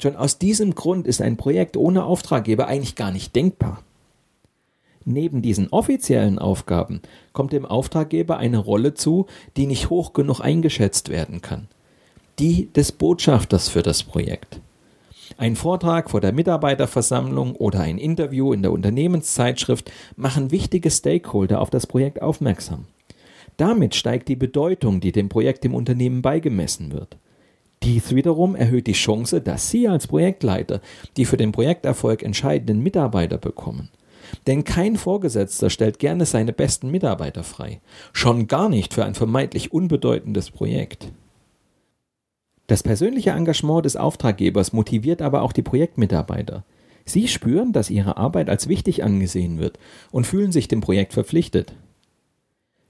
Schon 0.00 0.16
aus 0.16 0.38
diesem 0.38 0.74
Grund 0.74 1.06
ist 1.06 1.20
ein 1.20 1.36
Projekt 1.36 1.76
ohne 1.76 2.04
Auftraggeber 2.04 2.66
eigentlich 2.66 2.96
gar 2.96 3.12
nicht 3.12 3.36
denkbar. 3.36 3.82
Neben 5.04 5.42
diesen 5.42 5.68
offiziellen 5.68 6.38
Aufgaben 6.38 7.00
kommt 7.32 7.52
dem 7.52 7.66
Auftraggeber 7.66 8.38
eine 8.38 8.58
Rolle 8.58 8.94
zu, 8.94 9.26
die 9.56 9.66
nicht 9.66 9.90
hoch 9.90 10.12
genug 10.12 10.40
eingeschätzt 10.40 11.08
werden 11.08 11.40
kann. 11.40 11.68
Die 12.38 12.72
des 12.72 12.92
Botschafters 12.92 13.68
für 13.68 13.82
das 13.82 14.02
Projekt. 14.02 14.60
Ein 15.38 15.56
Vortrag 15.56 16.10
vor 16.10 16.20
der 16.20 16.32
Mitarbeiterversammlung 16.32 17.56
oder 17.56 17.80
ein 17.80 17.98
Interview 17.98 18.52
in 18.52 18.62
der 18.62 18.72
Unternehmenszeitschrift 18.72 19.90
machen 20.16 20.50
wichtige 20.50 20.90
Stakeholder 20.90 21.60
auf 21.60 21.70
das 21.70 21.86
Projekt 21.86 22.20
aufmerksam. 22.20 22.86
Damit 23.56 23.94
steigt 23.94 24.28
die 24.28 24.36
Bedeutung, 24.36 25.00
die 25.00 25.12
dem 25.12 25.28
Projekt 25.28 25.64
im 25.64 25.74
Unternehmen 25.74 26.22
beigemessen 26.22 26.92
wird. 26.92 27.16
Dies 27.82 28.14
wiederum 28.14 28.54
erhöht 28.54 28.86
die 28.86 28.92
Chance, 28.92 29.40
dass 29.40 29.70
Sie 29.70 29.88
als 29.88 30.06
Projektleiter 30.06 30.80
die 31.16 31.24
für 31.24 31.36
den 31.36 31.52
Projekterfolg 31.52 32.22
entscheidenden 32.22 32.82
Mitarbeiter 32.82 33.38
bekommen. 33.38 33.88
Denn 34.46 34.64
kein 34.64 34.96
Vorgesetzter 34.96 35.70
stellt 35.70 35.98
gerne 35.98 36.26
seine 36.26 36.52
besten 36.52 36.90
Mitarbeiter 36.90 37.44
frei, 37.44 37.80
schon 38.12 38.46
gar 38.46 38.68
nicht 38.68 38.94
für 38.94 39.04
ein 39.04 39.14
vermeintlich 39.14 39.72
unbedeutendes 39.72 40.50
Projekt. 40.50 41.12
Das 42.66 42.82
persönliche 42.82 43.30
Engagement 43.30 43.84
des 43.84 43.96
Auftraggebers 43.96 44.72
motiviert 44.72 45.20
aber 45.20 45.42
auch 45.42 45.52
die 45.52 45.62
Projektmitarbeiter. 45.62 46.64
Sie 47.04 47.28
spüren, 47.28 47.72
dass 47.72 47.90
ihre 47.90 48.16
Arbeit 48.16 48.48
als 48.48 48.68
wichtig 48.68 49.02
angesehen 49.04 49.58
wird 49.58 49.78
und 50.10 50.26
fühlen 50.26 50.52
sich 50.52 50.68
dem 50.68 50.80
Projekt 50.80 51.12
verpflichtet. 51.12 51.74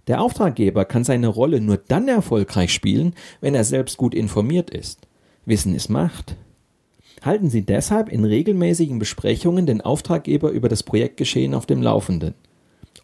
Der 0.08 0.20
Auftraggeber 0.20 0.84
kann 0.84 1.04
seine 1.04 1.28
Rolle 1.28 1.60
nur 1.60 1.76
dann 1.76 2.08
erfolgreich 2.08 2.72
spielen, 2.72 3.14
wenn 3.40 3.54
er 3.54 3.64
selbst 3.64 3.96
gut 3.96 4.14
informiert 4.14 4.70
ist. 4.70 5.06
Wissen 5.46 5.74
ist 5.74 5.88
Macht. 5.88 6.36
Halten 7.22 7.50
Sie 7.50 7.62
deshalb 7.62 8.08
in 8.08 8.24
regelmäßigen 8.24 8.98
Besprechungen 8.98 9.64
den 9.64 9.80
Auftraggeber 9.80 10.50
über 10.50 10.68
das 10.68 10.82
Projektgeschehen 10.82 11.54
auf 11.54 11.66
dem 11.66 11.80
Laufenden. 11.80 12.34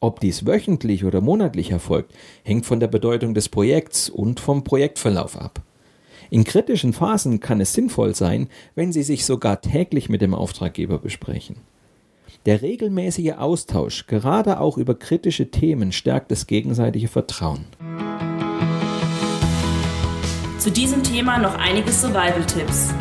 Ob 0.01 0.21
dies 0.21 0.45
wöchentlich 0.45 1.05
oder 1.05 1.21
monatlich 1.21 1.71
erfolgt, 1.71 2.13
hängt 2.43 2.67
von 2.67 2.81
der 2.81 2.89
Bedeutung 2.89 3.35
des 3.35 3.49
Projekts 3.49 4.09
und 4.09 4.41
vom 4.41 4.65
Projektverlauf 4.65 5.37
ab. 5.41 5.63
In 6.31 6.45
kritischen 6.45 6.93
Phasen 6.93 7.41
kann 7.41 7.61
es 7.61 7.73
sinnvoll 7.73 8.15
sein, 8.15 8.49
wenn 8.75 8.93
Sie 8.93 9.03
sich 9.03 9.25
sogar 9.25 9.61
täglich 9.61 10.09
mit 10.09 10.21
dem 10.21 10.35
Auftraggeber 10.35 10.99
besprechen. 10.99 11.57
Der 12.45 12.61
regelmäßige 12.61 13.33
Austausch, 13.39 14.07
gerade 14.07 14.61
auch 14.61 14.79
über 14.79 14.95
kritische 14.95 15.51
Themen, 15.51 15.93
stärkt 15.93 16.31
das 16.31 16.47
gegenseitige 16.47 17.09
Vertrauen. 17.09 17.67
Zu 20.59 20.71
diesem 20.71 21.03
Thema 21.03 21.39
noch 21.39 21.55
einige 21.57 21.91
Survival-Tipps. 21.91 22.93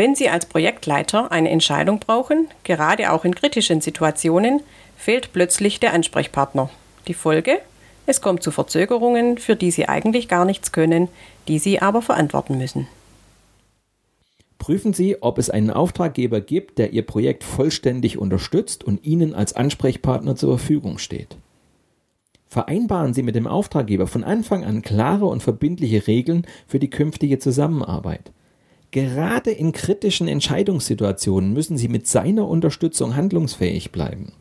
Wenn 0.00 0.14
Sie 0.14 0.30
als 0.30 0.46
Projektleiter 0.46 1.30
eine 1.30 1.50
Entscheidung 1.50 1.98
brauchen, 1.98 2.48
gerade 2.64 3.12
auch 3.12 3.26
in 3.26 3.34
kritischen 3.34 3.82
Situationen, 3.82 4.62
fehlt 4.96 5.34
plötzlich 5.34 5.78
der 5.78 5.92
Ansprechpartner. 5.92 6.70
Die 7.06 7.12
Folge? 7.12 7.58
Es 8.06 8.22
kommt 8.22 8.42
zu 8.42 8.50
Verzögerungen, 8.50 9.36
für 9.36 9.56
die 9.56 9.70
Sie 9.70 9.90
eigentlich 9.90 10.26
gar 10.26 10.46
nichts 10.46 10.72
können, 10.72 11.08
die 11.48 11.58
Sie 11.58 11.82
aber 11.82 12.00
verantworten 12.00 12.56
müssen. 12.56 12.88
Prüfen 14.58 14.94
Sie, 14.94 15.20
ob 15.20 15.36
es 15.36 15.50
einen 15.50 15.68
Auftraggeber 15.68 16.40
gibt, 16.40 16.78
der 16.78 16.94
Ihr 16.94 17.02
Projekt 17.02 17.44
vollständig 17.44 18.16
unterstützt 18.16 18.82
und 18.82 19.04
Ihnen 19.04 19.34
als 19.34 19.52
Ansprechpartner 19.52 20.34
zur 20.34 20.56
Verfügung 20.56 20.96
steht. 20.96 21.36
Vereinbaren 22.48 23.12
Sie 23.12 23.22
mit 23.22 23.34
dem 23.34 23.46
Auftraggeber 23.46 24.06
von 24.06 24.24
Anfang 24.24 24.64
an 24.64 24.80
klare 24.80 25.26
und 25.26 25.42
verbindliche 25.42 26.06
Regeln 26.06 26.46
für 26.66 26.78
die 26.78 26.88
künftige 26.88 27.38
Zusammenarbeit. 27.38 28.32
Gerade 28.90 29.52
in 29.52 29.72
kritischen 29.72 30.26
Entscheidungssituationen 30.26 31.52
müssen 31.52 31.76
Sie 31.76 31.88
mit 31.88 32.08
seiner 32.08 32.48
Unterstützung 32.48 33.14
handlungsfähig 33.14 33.92
bleiben. 33.92 34.32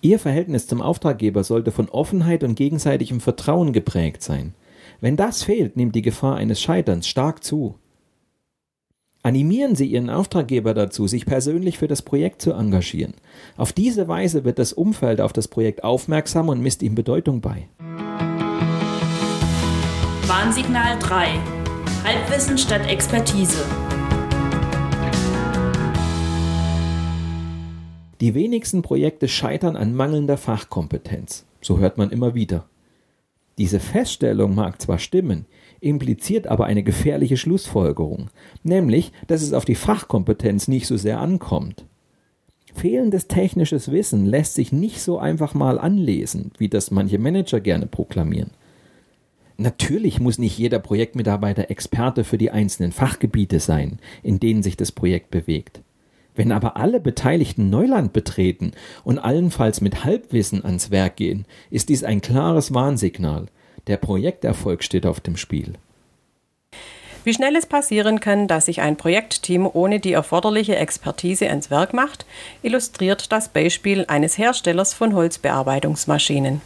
Ihr 0.00 0.18
Verhältnis 0.18 0.66
zum 0.66 0.80
Auftraggeber 0.80 1.44
sollte 1.44 1.72
von 1.72 1.88
Offenheit 1.88 2.42
und 2.42 2.54
gegenseitigem 2.54 3.20
Vertrauen 3.20 3.72
geprägt 3.72 4.22
sein. 4.22 4.54
Wenn 5.00 5.16
das 5.16 5.42
fehlt, 5.42 5.76
nimmt 5.76 5.94
die 5.94 6.02
Gefahr 6.02 6.36
eines 6.36 6.60
Scheiterns 6.60 7.06
stark 7.06 7.44
zu. 7.44 7.74
Animieren 9.22 9.74
Sie 9.74 9.86
Ihren 9.86 10.08
Auftraggeber 10.08 10.72
dazu, 10.72 11.06
sich 11.06 11.26
persönlich 11.26 11.76
für 11.76 11.88
das 11.88 12.00
Projekt 12.00 12.40
zu 12.40 12.52
engagieren. 12.52 13.14
Auf 13.56 13.72
diese 13.72 14.08
Weise 14.08 14.44
wird 14.44 14.58
das 14.58 14.72
Umfeld 14.72 15.20
auf 15.20 15.32
das 15.32 15.48
Projekt 15.48 15.84
aufmerksam 15.84 16.48
und 16.48 16.60
misst 16.60 16.82
ihm 16.82 16.94
Bedeutung 16.94 17.40
bei. 17.40 17.68
Warnsignal 20.28 20.98
3. 21.00 21.55
Halbwissen 22.06 22.56
statt 22.56 22.86
Expertise. 22.86 23.64
Die 28.20 28.32
wenigsten 28.32 28.82
Projekte 28.82 29.26
scheitern 29.26 29.74
an 29.74 29.92
mangelnder 29.92 30.36
Fachkompetenz. 30.36 31.46
So 31.60 31.80
hört 31.80 31.98
man 31.98 32.10
immer 32.10 32.36
wieder. 32.36 32.66
Diese 33.58 33.80
Feststellung 33.80 34.54
mag 34.54 34.80
zwar 34.80 35.00
stimmen, 35.00 35.46
impliziert 35.80 36.46
aber 36.46 36.66
eine 36.66 36.84
gefährliche 36.84 37.36
Schlussfolgerung, 37.36 38.30
nämlich, 38.62 39.10
dass 39.26 39.42
es 39.42 39.52
auf 39.52 39.64
die 39.64 39.74
Fachkompetenz 39.74 40.68
nicht 40.68 40.86
so 40.86 40.96
sehr 40.96 41.18
ankommt. 41.18 41.86
Fehlendes 42.72 43.26
technisches 43.26 43.90
Wissen 43.90 44.26
lässt 44.26 44.54
sich 44.54 44.70
nicht 44.70 45.00
so 45.00 45.18
einfach 45.18 45.54
mal 45.54 45.76
anlesen, 45.76 46.52
wie 46.56 46.68
das 46.68 46.92
manche 46.92 47.18
Manager 47.18 47.58
gerne 47.58 47.88
proklamieren. 47.88 48.52
Natürlich 49.58 50.20
muss 50.20 50.38
nicht 50.38 50.58
jeder 50.58 50.78
Projektmitarbeiter 50.78 51.70
Experte 51.70 52.24
für 52.24 52.36
die 52.36 52.50
einzelnen 52.50 52.92
Fachgebiete 52.92 53.58
sein, 53.58 53.98
in 54.22 54.38
denen 54.38 54.62
sich 54.62 54.76
das 54.76 54.92
Projekt 54.92 55.30
bewegt. 55.30 55.80
Wenn 56.34 56.52
aber 56.52 56.76
alle 56.76 57.00
Beteiligten 57.00 57.70
Neuland 57.70 58.12
betreten 58.12 58.72
und 59.04 59.18
allenfalls 59.18 59.80
mit 59.80 60.04
Halbwissen 60.04 60.64
ans 60.64 60.90
Werk 60.90 61.16
gehen, 61.16 61.46
ist 61.70 61.88
dies 61.88 62.04
ein 62.04 62.20
klares 62.20 62.74
Warnsignal. 62.74 63.46
Der 63.86 63.96
Projekterfolg 63.96 64.84
steht 64.84 65.06
auf 65.06 65.20
dem 65.20 65.38
Spiel. 65.38 65.72
Wie 67.24 67.32
schnell 67.32 67.56
es 67.56 67.66
passieren 67.66 68.20
kann, 68.20 68.46
dass 68.46 68.66
sich 68.66 68.82
ein 68.82 68.96
Projektteam 68.96 69.68
ohne 69.72 69.98
die 69.98 70.12
erforderliche 70.12 70.76
Expertise 70.76 71.48
ans 71.48 71.70
Werk 71.70 71.94
macht, 71.94 72.26
illustriert 72.62 73.32
das 73.32 73.48
Beispiel 73.48 74.04
eines 74.06 74.38
Herstellers 74.38 74.94
von 74.94 75.14
Holzbearbeitungsmaschinen. 75.14 76.60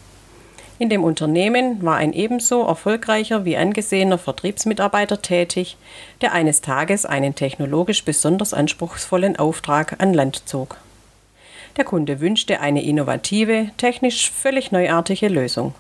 In 0.80 0.88
dem 0.88 1.04
Unternehmen 1.04 1.82
war 1.82 1.96
ein 1.96 2.14
ebenso 2.14 2.62
erfolgreicher 2.62 3.44
wie 3.44 3.54
angesehener 3.54 4.16
Vertriebsmitarbeiter 4.16 5.20
tätig, 5.20 5.76
der 6.22 6.32
eines 6.32 6.62
Tages 6.62 7.04
einen 7.04 7.34
technologisch 7.34 8.02
besonders 8.02 8.54
anspruchsvollen 8.54 9.38
Auftrag 9.38 9.96
an 9.98 10.14
Land 10.14 10.48
zog. 10.48 10.78
Der 11.76 11.84
Kunde 11.84 12.20
wünschte 12.20 12.60
eine 12.60 12.82
innovative, 12.82 13.68
technisch 13.76 14.30
völlig 14.30 14.72
neuartige 14.72 15.28
Lösung. 15.28 15.74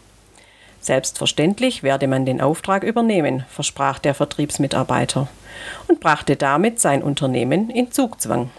Selbstverständlich 0.82 1.82
werde 1.82 2.06
man 2.06 2.26
den 2.26 2.42
Auftrag 2.42 2.84
übernehmen, 2.84 3.46
versprach 3.48 4.00
der 4.00 4.12
Vertriebsmitarbeiter 4.12 5.28
und 5.88 6.00
brachte 6.00 6.36
damit 6.36 6.78
sein 6.78 7.02
Unternehmen 7.02 7.70
in 7.70 7.90
Zugzwang. 7.90 8.50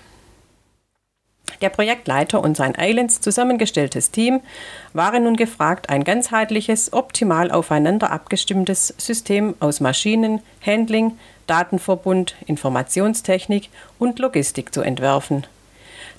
Der 1.62 1.70
Projektleiter 1.70 2.42
und 2.42 2.56
sein 2.56 2.78
eilends 2.78 3.22
zusammengestelltes 3.22 4.12
Team 4.12 4.42
waren 4.94 5.24
nun 5.24 5.36
gefragt, 5.36 5.90
ein 5.90 6.04
ganzheitliches, 6.04 6.94
optimal 6.94 7.52
aufeinander 7.52 8.12
abgestimmtes 8.12 8.94
System 8.98 9.56
aus 9.60 9.80
Maschinen, 9.80 10.42
Handling, 10.66 11.18
Datenverbund, 11.48 12.36
Informationstechnik 12.46 13.70
und 14.00 14.20
Logistik 14.20 14.74
zu 14.74 14.82
entwerfen 14.82 15.46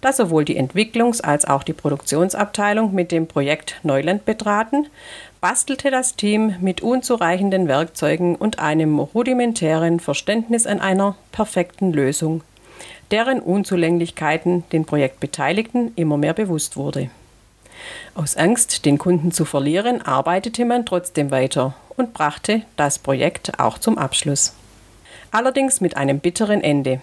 da 0.03 0.13
sowohl 0.13 0.45
die 0.45 0.61
Entwicklungs- 0.61 1.23
als 1.23 1.47
auch 1.47 1.63
die 1.63 1.73
Produktionsabteilung 1.73 2.93
mit 2.93 3.13
dem 3.13 3.29
Projekt 3.29 3.79
Neuland 3.85 4.25
betraten, 4.25 4.89
bastelte 5.41 5.91
das 5.91 6.17
Team 6.17 6.57
mit 6.61 6.83
unzureichenden 6.83 7.69
Werkzeugen 7.69 8.35
und 8.35 8.59
einem 8.59 8.99
rudimentären 8.99 10.01
Verständnis 10.01 10.67
an 10.67 10.81
einer 10.81 11.17
perfekten 11.31 11.93
Lösung, 11.93 12.43
deren 13.13 13.41
Unzulänglichkeiten 13.41 14.65
den 14.73 14.87
Projektbeteiligten 14.87 15.93
immer 15.97 16.17
mehr 16.17 16.33
bewusst 16.33 16.77
wurde. 16.77 17.11
Aus 18.15 18.37
Angst, 18.37 18.85
den 18.87 18.99
Kunden 18.99 19.33
zu 19.33 19.45
verlieren, 19.45 20.03
arbeitete 20.03 20.65
man 20.65 20.87
trotzdem 20.87 21.31
weiter 21.31 21.75
und 21.97 22.15
brachte 22.15 22.63
das 22.77 22.99
Projekt 22.99 23.59
auch 23.61 23.79
zum 23.79 23.99
Abschluss. 23.99 24.55
Allerdings 25.31 25.81
mit 25.81 25.97
einem 25.97 26.21
bitteren 26.21 26.63
Ende. 26.63 27.01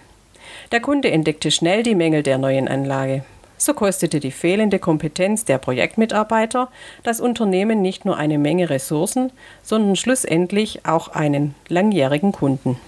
Der 0.72 0.80
Kunde 0.80 1.10
entdeckte 1.10 1.50
schnell 1.50 1.82
die 1.82 1.94
Mängel 1.94 2.22
der 2.22 2.38
neuen 2.38 2.68
Anlage. 2.68 3.24
So 3.56 3.74
kostete 3.74 4.20
die 4.20 4.30
fehlende 4.30 4.78
Kompetenz 4.78 5.44
der 5.44 5.58
Projektmitarbeiter 5.58 6.70
das 7.02 7.20
Unternehmen 7.20 7.82
nicht 7.82 8.04
nur 8.04 8.16
eine 8.16 8.38
Menge 8.38 8.70
Ressourcen, 8.70 9.32
sondern 9.62 9.96
schlussendlich 9.96 10.86
auch 10.86 11.08
einen 11.08 11.54
langjährigen 11.68 12.32
Kunden. 12.32 12.78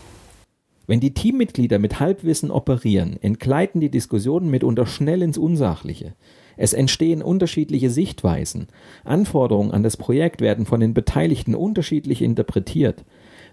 Wenn 0.87 1.01
die 1.01 1.15
Teammitglieder 1.15 1.79
mit 1.79 2.01
Halbwissen 2.01 2.51
operieren, 2.51 3.17
entgleiten 3.23 3.81
die 3.81 3.91
Diskussionen 3.91 4.51
mitunter 4.51 4.87
schnell 4.87 5.23
ins 5.23 5.39
Unsachliche. 5.39 6.15
Es 6.57 6.73
entstehen 6.73 7.23
unterschiedliche 7.23 7.91
Sichtweisen. 7.91 8.67
Anforderungen 9.05 9.71
an 9.71 9.83
das 9.83 9.97
Projekt 9.97 10.41
werden 10.41 10.67
von 10.67 10.81
den 10.81 10.93
Beteiligten 10.93 11.55
unterschiedlich 11.55 12.21
interpretiert. 12.21 13.05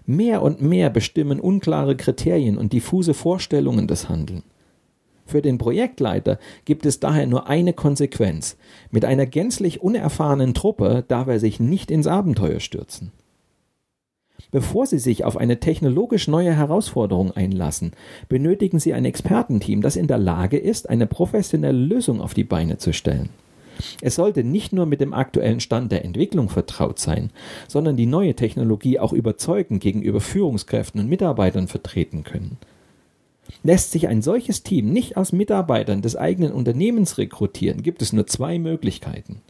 Mehr 0.06 0.42
und 0.42 0.60
mehr 0.60 0.90
bestimmen 0.90 1.40
unklare 1.40 1.96
Kriterien 1.96 2.58
und 2.58 2.72
diffuse 2.72 3.14
Vorstellungen 3.14 3.86
das 3.86 4.08
Handeln. 4.08 4.42
Für 5.24 5.42
den 5.42 5.58
Projektleiter 5.58 6.40
gibt 6.64 6.84
es 6.84 6.98
daher 6.98 7.28
nur 7.28 7.46
eine 7.46 7.72
Konsequenz. 7.72 8.56
Mit 8.90 9.04
einer 9.04 9.26
gänzlich 9.26 9.80
unerfahrenen 9.80 10.54
Truppe 10.54 11.04
darf 11.06 11.28
er 11.28 11.38
sich 11.38 11.60
nicht 11.60 11.92
ins 11.92 12.08
Abenteuer 12.08 12.58
stürzen. 12.58 13.12
Bevor 14.50 14.86
Sie 14.86 14.98
sich 14.98 15.24
auf 15.24 15.36
eine 15.36 15.60
technologisch 15.60 16.26
neue 16.26 16.52
Herausforderung 16.52 17.30
einlassen, 17.30 17.92
benötigen 18.28 18.80
Sie 18.80 18.92
ein 18.92 19.04
Expertenteam, 19.04 19.80
das 19.80 19.96
in 19.96 20.08
der 20.08 20.18
Lage 20.18 20.58
ist, 20.58 20.90
eine 20.90 21.06
professionelle 21.06 21.78
Lösung 21.78 22.20
auf 22.20 22.34
die 22.34 22.44
Beine 22.44 22.78
zu 22.78 22.92
stellen. 22.92 23.30
Es 24.00 24.16
sollte 24.16 24.44
nicht 24.44 24.72
nur 24.72 24.86
mit 24.86 25.00
dem 25.00 25.14
aktuellen 25.14 25.60
Stand 25.60 25.92
der 25.92 26.04
Entwicklung 26.04 26.48
vertraut 26.48 26.98
sein, 26.98 27.30
sondern 27.68 27.96
die 27.96 28.06
neue 28.06 28.34
Technologie 28.34 28.98
auch 28.98 29.12
überzeugend 29.12 29.80
gegenüber 29.80 30.20
Führungskräften 30.20 31.00
und 31.00 31.08
Mitarbeitern 31.08 31.68
vertreten 31.68 32.24
können. 32.24 32.58
Lässt 33.62 33.92
sich 33.92 34.08
ein 34.08 34.22
solches 34.22 34.62
Team 34.62 34.92
nicht 34.92 35.16
aus 35.16 35.32
Mitarbeitern 35.32 36.02
des 36.02 36.16
eigenen 36.16 36.52
Unternehmens 36.52 37.18
rekrutieren, 37.18 37.82
gibt 37.82 38.02
es 38.02 38.12
nur 38.12 38.26
zwei 38.26 38.58
Möglichkeiten. 38.58 39.40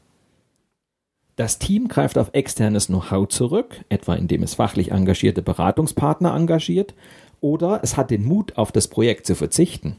Das 1.36 1.58
Team 1.58 1.88
greift 1.88 2.18
auf 2.18 2.30
externes 2.32 2.88
Know-how 2.88 3.28
zurück, 3.28 3.84
etwa 3.88 4.14
indem 4.14 4.42
es 4.42 4.54
fachlich 4.54 4.90
engagierte 4.90 5.42
Beratungspartner 5.42 6.34
engagiert, 6.34 6.94
oder 7.40 7.80
es 7.82 7.96
hat 7.96 8.10
den 8.10 8.24
Mut, 8.24 8.58
auf 8.58 8.72
das 8.72 8.88
Projekt 8.88 9.26
zu 9.26 9.34
verzichten. 9.34 9.96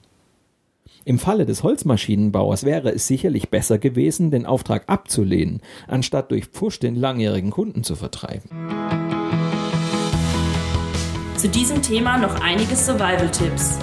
Im 1.03 1.17
Falle 1.17 1.47
des 1.47 1.63
Holzmaschinenbauers 1.63 2.63
wäre 2.63 2.91
es 2.91 3.07
sicherlich 3.07 3.49
besser 3.49 3.79
gewesen, 3.79 4.29
den 4.29 4.45
Auftrag 4.45 4.83
abzulehnen, 4.85 5.61
anstatt 5.87 6.29
durch 6.29 6.45
Pfusch 6.45 6.79
den 6.79 6.95
langjährigen 6.95 7.49
Kunden 7.49 7.83
zu 7.83 7.95
vertreiben. 7.95 8.49
Zu 11.37 11.49
diesem 11.49 11.81
Thema 11.81 12.19
noch 12.19 12.39
einige 12.39 12.75
Survival-Tipps. 12.75 13.79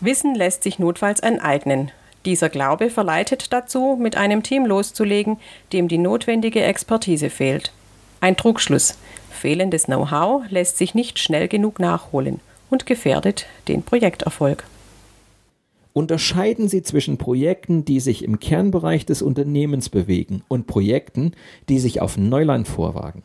Wissen 0.00 0.34
lässt 0.34 0.64
sich 0.64 0.78
notfalls 0.78 1.22
aneignen. 1.22 1.92
Dieser 2.24 2.48
Glaube 2.48 2.88
verleitet 2.88 3.52
dazu, 3.52 3.98
mit 4.00 4.16
einem 4.16 4.42
Team 4.42 4.64
loszulegen, 4.66 5.38
dem 5.72 5.88
die 5.88 5.98
notwendige 5.98 6.62
Expertise 6.62 7.30
fehlt. 7.30 7.72
Ein 8.20 8.36
Trugschluss. 8.36 8.96
Fehlendes 9.30 9.84
Know-how 9.84 10.42
lässt 10.48 10.78
sich 10.78 10.94
nicht 10.94 11.18
schnell 11.18 11.48
genug 11.48 11.80
nachholen 11.80 12.40
und 12.70 12.86
gefährdet 12.86 13.46
den 13.66 13.82
Projekterfolg. 13.82 14.64
Unterscheiden 15.94 16.68
Sie 16.68 16.82
zwischen 16.82 17.18
Projekten, 17.18 17.84
die 17.84 18.00
sich 18.00 18.24
im 18.24 18.40
Kernbereich 18.40 19.04
des 19.04 19.20
Unternehmens 19.20 19.90
bewegen, 19.90 20.42
und 20.48 20.66
Projekten, 20.66 21.32
die 21.68 21.78
sich 21.78 22.00
auf 22.00 22.16
Neuland 22.16 22.66
vorwagen. 22.66 23.22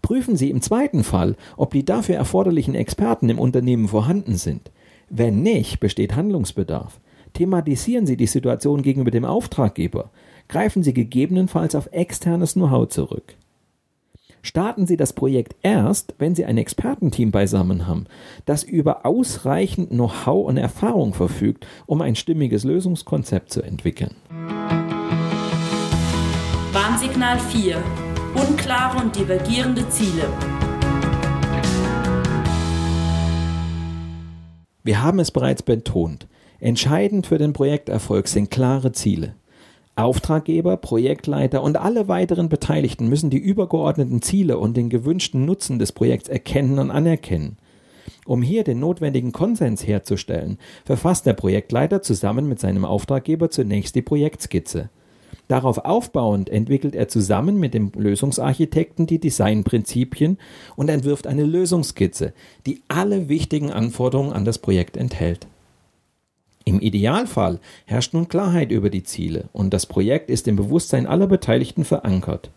Prüfen 0.00 0.36
Sie 0.36 0.50
im 0.50 0.60
zweiten 0.60 1.04
Fall, 1.04 1.36
ob 1.56 1.70
die 1.72 1.84
dafür 1.84 2.16
erforderlichen 2.16 2.74
Experten 2.74 3.28
im 3.28 3.38
Unternehmen 3.38 3.86
vorhanden 3.86 4.36
sind. 4.36 4.72
Wenn 5.08 5.42
nicht, 5.42 5.78
besteht 5.78 6.16
Handlungsbedarf. 6.16 6.98
Thematisieren 7.32 8.06
Sie 8.06 8.16
die 8.16 8.26
Situation 8.26 8.82
gegenüber 8.82 9.10
dem 9.10 9.24
Auftraggeber. 9.24 10.10
Greifen 10.48 10.82
Sie 10.82 10.92
gegebenenfalls 10.92 11.74
auf 11.74 11.88
externes 11.92 12.52
Know-how 12.54 12.88
zurück. 12.88 13.34
Starten 14.42 14.86
Sie 14.86 14.96
das 14.96 15.12
Projekt 15.12 15.54
erst, 15.62 16.14
wenn 16.18 16.34
Sie 16.34 16.44
ein 16.44 16.58
Expertenteam 16.58 17.30
beisammen 17.30 17.86
haben, 17.86 18.06
das 18.44 18.64
über 18.64 19.06
ausreichend 19.06 19.90
Know-how 19.90 20.46
und 20.46 20.56
Erfahrung 20.56 21.14
verfügt, 21.14 21.66
um 21.86 22.02
ein 22.02 22.16
stimmiges 22.16 22.64
Lösungskonzept 22.64 23.52
zu 23.52 23.62
entwickeln. 23.62 24.16
Warnsignal 26.72 27.38
4. 27.38 27.82
Unklare 28.34 28.98
und 28.98 29.16
divergierende 29.16 29.88
Ziele. 29.88 30.28
Wir 34.82 35.02
haben 35.02 35.20
es 35.20 35.30
bereits 35.30 35.62
betont. 35.62 36.26
Entscheidend 36.62 37.26
für 37.26 37.38
den 37.38 37.52
Projekterfolg 37.52 38.28
sind 38.28 38.52
klare 38.52 38.92
Ziele. 38.92 39.34
Auftraggeber, 39.96 40.76
Projektleiter 40.76 41.60
und 41.60 41.76
alle 41.76 42.06
weiteren 42.06 42.48
Beteiligten 42.48 43.08
müssen 43.08 43.30
die 43.30 43.38
übergeordneten 43.38 44.22
Ziele 44.22 44.58
und 44.58 44.76
den 44.76 44.88
gewünschten 44.88 45.44
Nutzen 45.44 45.80
des 45.80 45.90
Projekts 45.90 46.28
erkennen 46.28 46.78
und 46.78 46.92
anerkennen. 46.92 47.56
Um 48.26 48.42
hier 48.42 48.62
den 48.62 48.78
notwendigen 48.78 49.32
Konsens 49.32 49.84
herzustellen, 49.84 50.56
verfasst 50.84 51.26
der 51.26 51.32
Projektleiter 51.32 52.00
zusammen 52.00 52.48
mit 52.48 52.60
seinem 52.60 52.84
Auftraggeber 52.84 53.50
zunächst 53.50 53.96
die 53.96 54.02
Projektskizze. 54.02 54.88
Darauf 55.48 55.78
aufbauend 55.78 56.48
entwickelt 56.48 56.94
er 56.94 57.08
zusammen 57.08 57.58
mit 57.58 57.74
dem 57.74 57.90
Lösungsarchitekten 57.96 59.08
die 59.08 59.18
Designprinzipien 59.18 60.38
und 60.76 60.90
entwirft 60.90 61.26
eine 61.26 61.44
Lösungsskizze, 61.44 62.32
die 62.66 62.82
alle 62.86 63.28
wichtigen 63.28 63.72
Anforderungen 63.72 64.32
an 64.32 64.44
das 64.44 64.58
Projekt 64.58 64.96
enthält. 64.96 65.48
Im 66.64 66.80
Idealfall 66.80 67.60
herrscht 67.86 68.14
nun 68.14 68.28
Klarheit 68.28 68.70
über 68.70 68.90
die 68.90 69.02
Ziele 69.02 69.48
und 69.52 69.74
das 69.74 69.86
Projekt 69.86 70.30
ist 70.30 70.46
im 70.46 70.56
Bewusstsein 70.56 71.06
aller 71.06 71.26
Beteiligten 71.26 71.84
verankert. 71.84 72.50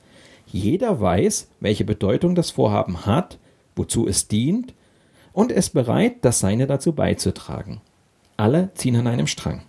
Jeder 0.47 1.01
weiß, 1.01 1.49
welche 1.59 1.85
Bedeutung 1.85 2.35
das 2.35 2.51
Vorhaben 2.51 3.05
hat, 3.05 3.39
wozu 3.75 4.07
es 4.07 4.27
dient 4.27 4.73
und 5.33 5.51
ist 5.51 5.71
bereit, 5.71 6.17
das 6.21 6.39
Seine 6.39 6.67
dazu 6.67 6.93
beizutragen. 6.93 7.81
Alle 8.37 8.69
ziehen 8.75 8.95
an 8.95 9.07
einem 9.07 9.27
Strang. 9.27 9.63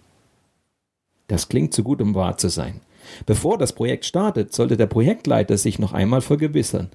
Das 1.28 1.48
klingt 1.48 1.74
zu 1.74 1.82
gut, 1.82 2.00
um 2.00 2.14
wahr 2.14 2.36
zu 2.36 2.48
sein. 2.48 2.80
Bevor 3.24 3.58
das 3.58 3.72
Projekt 3.72 4.04
startet, 4.04 4.52
sollte 4.52 4.76
der 4.76 4.86
Projektleiter 4.86 5.56
sich 5.56 5.78
noch 5.78 5.92
einmal 5.92 6.20
vergewissern. 6.20 6.90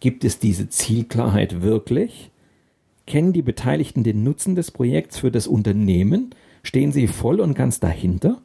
Gibt 0.00 0.24
es 0.24 0.38
diese 0.38 0.68
Zielklarheit 0.68 1.62
wirklich? 1.62 2.30
Kennen 3.06 3.32
die 3.32 3.42
Beteiligten 3.42 4.02
den 4.02 4.24
Nutzen 4.24 4.54
des 4.54 4.70
Projekts 4.70 5.18
für 5.18 5.30
das 5.30 5.46
Unternehmen 5.46 6.30
Stehen 6.66 6.90
Sie 6.90 7.06
voll 7.06 7.38
und 7.38 7.54
ganz 7.54 7.78
dahinter? 7.78 8.38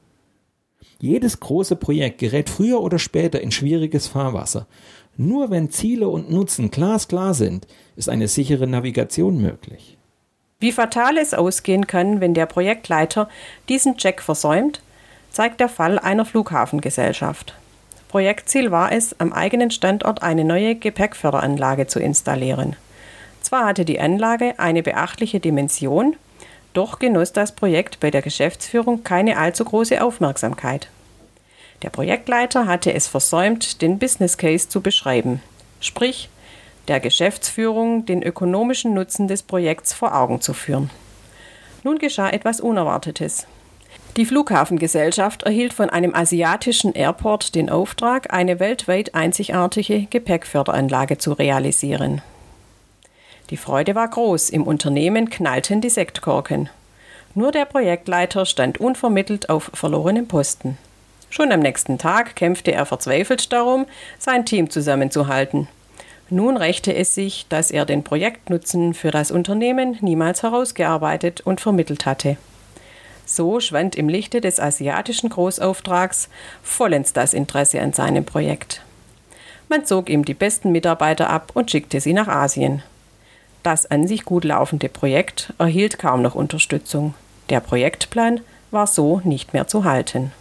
Jedes 0.99 1.39
große 1.39 1.75
Projekt 1.75 2.19
gerät 2.19 2.51
früher 2.51 2.79
oder 2.79 2.99
später 2.99 3.41
in 3.41 3.51
schwieriges 3.51 4.05
Fahrwasser. 4.05 4.67
Nur 5.17 5.49
wenn 5.49 5.71
Ziele 5.71 6.07
und 6.07 6.29
Nutzen 6.29 6.69
glasklar 6.69 7.33
sind, 7.33 7.65
ist 7.95 8.09
eine 8.09 8.27
sichere 8.27 8.67
Navigation 8.67 9.41
möglich. 9.41 9.97
Wie 10.59 10.71
fatal 10.71 11.17
es 11.17 11.33
ausgehen 11.33 11.87
kann, 11.87 12.21
wenn 12.21 12.35
der 12.35 12.45
Projektleiter 12.45 13.27
diesen 13.69 13.97
Check 13.97 14.21
versäumt, 14.21 14.83
zeigt 15.31 15.59
der 15.59 15.69
Fall 15.69 15.97
einer 15.97 16.23
Flughafengesellschaft. 16.23 17.55
Projektziel 18.07 18.69
war 18.69 18.91
es, 18.91 19.19
am 19.19 19.33
eigenen 19.33 19.71
Standort 19.71 20.21
eine 20.21 20.43
neue 20.43 20.75
Gepäckförderanlage 20.75 21.87
zu 21.87 21.99
installieren. 21.99 22.75
Zwar 23.41 23.65
hatte 23.65 23.83
die 23.83 23.99
Anlage 23.99 24.59
eine 24.59 24.83
beachtliche 24.83 25.39
Dimension, 25.39 26.15
doch 26.73 26.99
genoss 26.99 27.33
das 27.33 27.51
Projekt 27.51 27.99
bei 27.99 28.11
der 28.11 28.21
Geschäftsführung 28.21 29.03
keine 29.03 29.37
allzu 29.37 29.65
große 29.65 30.03
Aufmerksamkeit. 30.03 30.87
Der 31.81 31.89
Projektleiter 31.89 32.67
hatte 32.67 32.93
es 32.93 33.07
versäumt, 33.07 33.81
den 33.81 33.99
Business 33.99 34.37
Case 34.37 34.69
zu 34.69 34.81
beschreiben, 34.81 35.41
sprich 35.79 36.29
der 36.87 36.99
Geschäftsführung 36.99 38.05
den 38.05 38.21
ökonomischen 38.23 38.93
Nutzen 38.93 39.27
des 39.27 39.43
Projekts 39.43 39.93
vor 39.93 40.15
Augen 40.15 40.41
zu 40.41 40.53
führen. 40.53 40.89
Nun 41.83 41.97
geschah 41.97 42.29
etwas 42.29 42.59
Unerwartetes. 42.59 43.47
Die 44.17 44.25
Flughafengesellschaft 44.25 45.43
erhielt 45.43 45.73
von 45.73 45.89
einem 45.89 46.13
asiatischen 46.13 46.93
Airport 46.93 47.55
den 47.55 47.69
Auftrag, 47.69 48.33
eine 48.33 48.59
weltweit 48.59 49.15
einzigartige 49.15 50.05
Gepäckförderanlage 50.09 51.17
zu 51.17 51.31
realisieren. 51.33 52.21
Die 53.51 53.57
Freude 53.57 53.95
war 53.95 54.07
groß, 54.07 54.49
im 54.49 54.63
Unternehmen 54.63 55.29
knallten 55.29 55.81
die 55.81 55.89
Sektkorken. 55.89 56.69
Nur 57.35 57.51
der 57.51 57.65
Projektleiter 57.65 58.45
stand 58.45 58.79
unvermittelt 58.79 59.49
auf 59.49 59.69
verlorenem 59.73 60.27
Posten. 60.27 60.77
Schon 61.29 61.51
am 61.51 61.59
nächsten 61.59 61.97
Tag 61.97 62.37
kämpfte 62.37 62.71
er 62.71 62.85
verzweifelt 62.85 63.51
darum, 63.51 63.87
sein 64.19 64.45
Team 64.45 64.69
zusammenzuhalten. 64.69 65.67
Nun 66.29 66.55
rächte 66.55 66.95
es 66.95 67.13
sich, 67.13 67.45
dass 67.49 67.71
er 67.71 67.85
den 67.85 68.05
Projektnutzen 68.05 68.93
für 68.93 69.11
das 69.11 69.31
Unternehmen 69.31 69.97
niemals 69.99 70.43
herausgearbeitet 70.43 71.41
und 71.41 71.59
vermittelt 71.59 72.05
hatte. 72.05 72.37
So 73.25 73.59
schwand 73.59 73.97
im 73.97 74.07
Lichte 74.07 74.39
des 74.39 74.61
asiatischen 74.61 75.29
Großauftrags 75.29 76.29
vollends 76.63 77.11
das 77.11 77.33
Interesse 77.33 77.81
an 77.81 77.91
seinem 77.91 78.23
Projekt. 78.23 78.81
Man 79.67 79.85
zog 79.85 80.09
ihm 80.09 80.23
die 80.23 80.33
besten 80.33 80.71
Mitarbeiter 80.71 81.29
ab 81.29 81.51
und 81.53 81.69
schickte 81.69 81.99
sie 81.99 82.13
nach 82.13 82.29
Asien. 82.29 82.81
Das 83.63 83.85
an 83.85 84.07
sich 84.07 84.25
gut 84.25 84.43
laufende 84.43 84.89
Projekt 84.89 85.53
erhielt 85.59 85.99
kaum 85.99 86.21
noch 86.21 86.35
Unterstützung. 86.35 87.13
Der 87.49 87.59
Projektplan 87.59 88.41
war 88.71 88.87
so 88.87 89.21
nicht 89.23 89.53
mehr 89.53 89.67
zu 89.67 89.83
halten. 89.83 90.31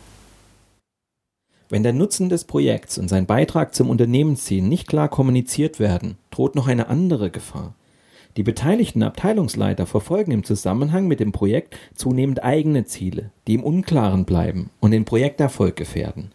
Wenn 1.69 1.83
der 1.83 1.93
Nutzen 1.93 2.29
des 2.29 2.45
Projekts 2.45 2.99
und 2.99 3.09
sein 3.09 3.27
Beitrag 3.27 3.75
zum 3.75 3.91
Unternehmensziel 3.91 4.63
nicht 4.63 4.89
klar 4.89 5.09
kommuniziert 5.09 5.79
werden, 5.79 6.17
droht 6.31 6.57
noch 6.57 6.67
eine 6.67 6.89
andere 6.89 7.31
Gefahr. 7.31 7.75
Die 8.37 8.43
beteiligten 8.43 9.03
Abteilungsleiter 9.03 9.87
verfolgen 9.87 10.33
im 10.33 10.45
Zusammenhang 10.45 11.07
mit 11.07 11.21
dem 11.21 11.33
Projekt 11.33 11.77
zunehmend 11.95 12.43
eigene 12.43 12.85
Ziele, 12.87 13.31
die 13.47 13.55
im 13.55 13.63
Unklaren 13.63 14.25
bleiben 14.25 14.71
und 14.81 14.93
den 14.93 15.05
Projekterfolg 15.05 15.77
gefährden. 15.77 16.33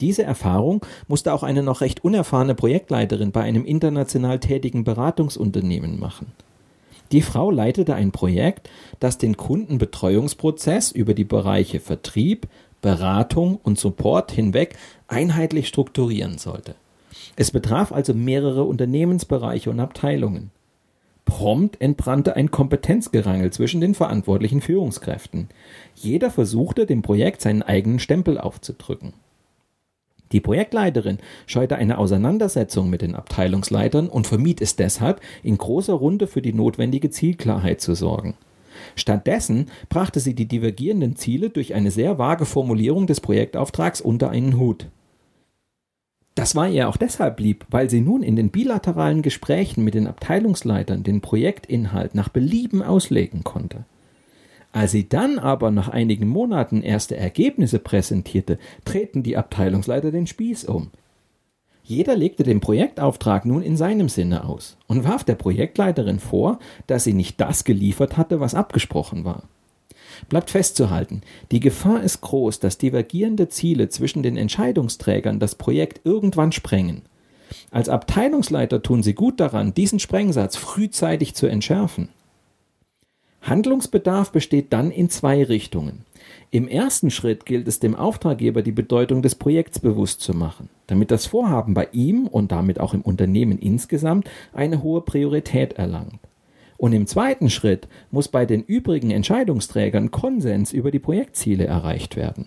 Diese 0.00 0.22
Erfahrung 0.22 0.84
musste 1.08 1.32
auch 1.32 1.42
eine 1.42 1.62
noch 1.62 1.80
recht 1.80 2.04
unerfahrene 2.04 2.54
Projektleiterin 2.54 3.32
bei 3.32 3.42
einem 3.42 3.64
international 3.64 4.40
tätigen 4.40 4.84
Beratungsunternehmen 4.84 5.98
machen. 5.98 6.32
Die 7.12 7.22
Frau 7.22 7.50
leitete 7.50 7.94
ein 7.94 8.12
Projekt, 8.12 8.70
das 9.00 9.18
den 9.18 9.36
Kundenbetreuungsprozess 9.36 10.92
über 10.92 11.12
die 11.12 11.24
Bereiche 11.24 11.80
Vertrieb, 11.80 12.46
Beratung 12.82 13.58
und 13.62 13.78
Support 13.78 14.32
hinweg 14.32 14.76
einheitlich 15.08 15.68
strukturieren 15.68 16.38
sollte. 16.38 16.76
Es 17.36 17.50
betraf 17.50 17.92
also 17.92 18.14
mehrere 18.14 18.64
Unternehmensbereiche 18.64 19.70
und 19.70 19.80
Abteilungen. 19.80 20.50
Prompt 21.24 21.80
entbrannte 21.80 22.36
ein 22.36 22.50
Kompetenzgerangel 22.50 23.52
zwischen 23.52 23.80
den 23.80 23.94
verantwortlichen 23.94 24.60
Führungskräften. 24.60 25.48
Jeder 25.94 26.30
versuchte, 26.30 26.86
dem 26.86 27.02
Projekt 27.02 27.40
seinen 27.40 27.62
eigenen 27.62 27.98
Stempel 27.98 28.38
aufzudrücken. 28.38 29.12
Die 30.32 30.40
Projektleiterin 30.40 31.18
scheute 31.46 31.76
eine 31.76 31.98
Auseinandersetzung 31.98 32.88
mit 32.88 33.02
den 33.02 33.16
Abteilungsleitern 33.16 34.08
und 34.08 34.26
vermied 34.26 34.60
es 34.60 34.76
deshalb, 34.76 35.20
in 35.42 35.58
großer 35.58 35.94
Runde 35.94 36.26
für 36.26 36.42
die 36.42 36.52
notwendige 36.52 37.10
Zielklarheit 37.10 37.80
zu 37.80 37.94
sorgen. 37.94 38.34
Stattdessen 38.94 39.66
brachte 39.88 40.20
sie 40.20 40.34
die 40.34 40.46
divergierenden 40.46 41.16
Ziele 41.16 41.50
durch 41.50 41.74
eine 41.74 41.90
sehr 41.90 42.18
vage 42.18 42.46
Formulierung 42.46 43.06
des 43.06 43.20
Projektauftrags 43.20 44.00
unter 44.00 44.30
einen 44.30 44.58
Hut. 44.58 44.86
Das 46.36 46.54
war 46.54 46.68
ihr 46.68 46.88
auch 46.88 46.96
deshalb 46.96 47.40
lieb, 47.40 47.66
weil 47.70 47.90
sie 47.90 48.00
nun 48.00 48.22
in 48.22 48.36
den 48.36 48.50
bilateralen 48.50 49.22
Gesprächen 49.22 49.84
mit 49.84 49.94
den 49.94 50.06
Abteilungsleitern 50.06 51.02
den 51.02 51.20
Projektinhalt 51.20 52.14
nach 52.14 52.28
Belieben 52.28 52.82
auslegen 52.82 53.42
konnte. 53.44 53.84
Als 54.72 54.92
sie 54.92 55.08
dann 55.08 55.38
aber 55.38 55.70
nach 55.70 55.88
einigen 55.88 56.28
Monaten 56.28 56.82
erste 56.82 57.16
Ergebnisse 57.16 57.80
präsentierte, 57.80 58.58
treten 58.84 59.22
die 59.22 59.36
Abteilungsleiter 59.36 60.12
den 60.12 60.26
Spieß 60.26 60.64
um. 60.66 60.90
Jeder 61.82 62.14
legte 62.14 62.44
den 62.44 62.60
Projektauftrag 62.60 63.44
nun 63.44 63.62
in 63.62 63.76
seinem 63.76 64.08
Sinne 64.08 64.44
aus 64.44 64.76
und 64.86 65.02
warf 65.02 65.24
der 65.24 65.34
Projektleiterin 65.34 66.20
vor, 66.20 66.60
dass 66.86 67.02
sie 67.02 67.14
nicht 67.14 67.40
das 67.40 67.64
geliefert 67.64 68.16
hatte, 68.16 68.38
was 68.38 68.54
abgesprochen 68.54 69.24
war. 69.24 69.42
Bleibt 70.28 70.50
festzuhalten, 70.50 71.22
die 71.50 71.58
Gefahr 71.58 72.02
ist 72.02 72.20
groß, 72.20 72.60
dass 72.60 72.78
divergierende 72.78 73.48
Ziele 73.48 73.88
zwischen 73.88 74.22
den 74.22 74.36
Entscheidungsträgern 74.36 75.40
das 75.40 75.56
Projekt 75.56 76.02
irgendwann 76.04 76.52
sprengen. 76.52 77.02
Als 77.72 77.88
Abteilungsleiter 77.88 78.82
tun 78.82 79.02
Sie 79.02 79.14
gut 79.14 79.40
daran, 79.40 79.74
diesen 79.74 79.98
Sprengsatz 79.98 80.56
frühzeitig 80.56 81.34
zu 81.34 81.48
entschärfen. 81.48 82.08
Handlungsbedarf 83.42 84.32
besteht 84.32 84.72
dann 84.72 84.90
in 84.90 85.08
zwei 85.08 85.42
Richtungen. 85.42 86.04
Im 86.50 86.68
ersten 86.68 87.10
Schritt 87.10 87.46
gilt 87.46 87.68
es 87.68 87.78
dem 87.80 87.94
Auftraggeber 87.94 88.62
die 88.62 88.72
Bedeutung 88.72 89.22
des 89.22 89.34
Projekts 89.34 89.78
bewusst 89.78 90.20
zu 90.20 90.34
machen, 90.34 90.68
damit 90.86 91.10
das 91.10 91.26
Vorhaben 91.26 91.74
bei 91.74 91.88
ihm 91.92 92.26
und 92.26 92.52
damit 92.52 92.80
auch 92.80 92.92
im 92.92 93.02
Unternehmen 93.02 93.58
insgesamt 93.58 94.28
eine 94.52 94.82
hohe 94.82 95.00
Priorität 95.00 95.74
erlangt. 95.74 96.18
Und 96.76 96.92
im 96.92 97.06
zweiten 97.06 97.50
Schritt 97.50 97.88
muss 98.10 98.28
bei 98.28 98.46
den 98.46 98.62
übrigen 98.62 99.10
Entscheidungsträgern 99.10 100.10
Konsens 100.10 100.72
über 100.72 100.90
die 100.90 100.98
Projektziele 100.98 101.66
erreicht 101.66 102.16
werden. 102.16 102.46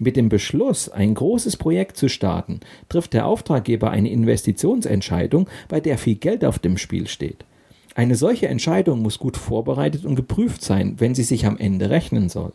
Mit 0.00 0.16
dem 0.16 0.28
Beschluss, 0.28 0.88
ein 0.88 1.14
großes 1.14 1.56
Projekt 1.56 1.96
zu 1.96 2.08
starten, 2.08 2.60
trifft 2.88 3.12
der 3.12 3.26
Auftraggeber 3.26 3.90
eine 3.90 4.10
Investitionsentscheidung, 4.10 5.48
bei 5.68 5.80
der 5.80 5.98
viel 5.98 6.16
Geld 6.16 6.44
auf 6.44 6.58
dem 6.58 6.78
Spiel 6.78 7.06
steht. 7.06 7.44
Eine 7.94 8.16
solche 8.16 8.48
Entscheidung 8.48 9.02
muss 9.02 9.18
gut 9.18 9.36
vorbereitet 9.36 10.04
und 10.04 10.16
geprüft 10.16 10.62
sein, 10.62 10.96
wenn 10.98 11.14
sie 11.14 11.22
sich 11.22 11.46
am 11.46 11.56
Ende 11.56 11.90
rechnen 11.90 12.28
soll. 12.28 12.52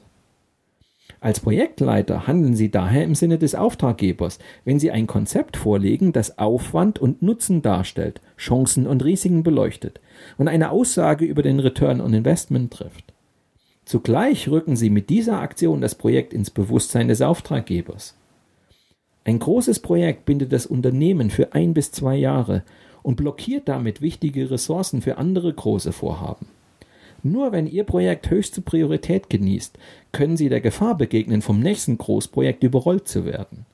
Als 1.21 1.41
Projektleiter 1.41 2.27
handeln 2.27 2.55
Sie 2.55 2.71
daher 2.71 3.03
im 3.03 3.13
Sinne 3.13 3.37
des 3.37 3.53
Auftraggebers, 3.53 4.39
wenn 4.63 4.79
Sie 4.79 4.89
ein 4.89 5.05
Konzept 5.05 5.57
vorlegen, 5.57 6.13
das 6.13 6.37
Aufwand 6.37 6.97
und 6.99 7.21
Nutzen 7.21 7.61
darstellt, 7.61 8.21
Chancen 8.37 8.87
und 8.87 9.03
Risiken 9.03 9.43
beleuchtet 9.43 9.99
und 10.37 10.47
eine 10.47 10.71
Aussage 10.71 11.25
über 11.25 11.41
den 11.41 11.59
Return 11.59 11.99
on 11.99 12.13
Investment 12.13 12.71
trifft. 12.71 13.13
Zugleich 13.83 14.47
rücken 14.47 14.77
Sie 14.77 14.89
mit 14.89 15.09
dieser 15.09 15.41
Aktion 15.41 15.81
das 15.81 15.95
Projekt 15.95 16.31
ins 16.31 16.51
Bewusstsein 16.51 17.09
des 17.09 17.21
Auftraggebers. 17.21 18.15
Ein 19.25 19.39
großes 19.39 19.79
Projekt 19.79 20.25
bindet 20.25 20.53
das 20.53 20.65
Unternehmen 20.65 21.31
für 21.31 21.53
ein 21.53 21.73
bis 21.73 21.91
zwei 21.91 22.15
Jahre 22.15 22.63
und 23.03 23.15
blockiert 23.15 23.67
damit 23.67 24.01
wichtige 24.01 24.51
Ressourcen 24.51 25.01
für 25.01 25.17
andere 25.17 25.53
große 25.53 25.91
Vorhaben. 25.91 26.47
Nur 27.23 27.51
wenn 27.51 27.67
Ihr 27.67 27.83
Projekt 27.83 28.29
höchste 28.29 28.61
Priorität 28.61 29.29
genießt, 29.29 29.77
können 30.11 30.37
Sie 30.37 30.49
der 30.49 30.61
Gefahr 30.61 30.97
begegnen, 30.97 31.41
vom 31.41 31.59
nächsten 31.59 31.97
Großprojekt 31.97 32.63
überrollt 32.63 33.07
zu 33.07 33.25
werden. 33.25 33.65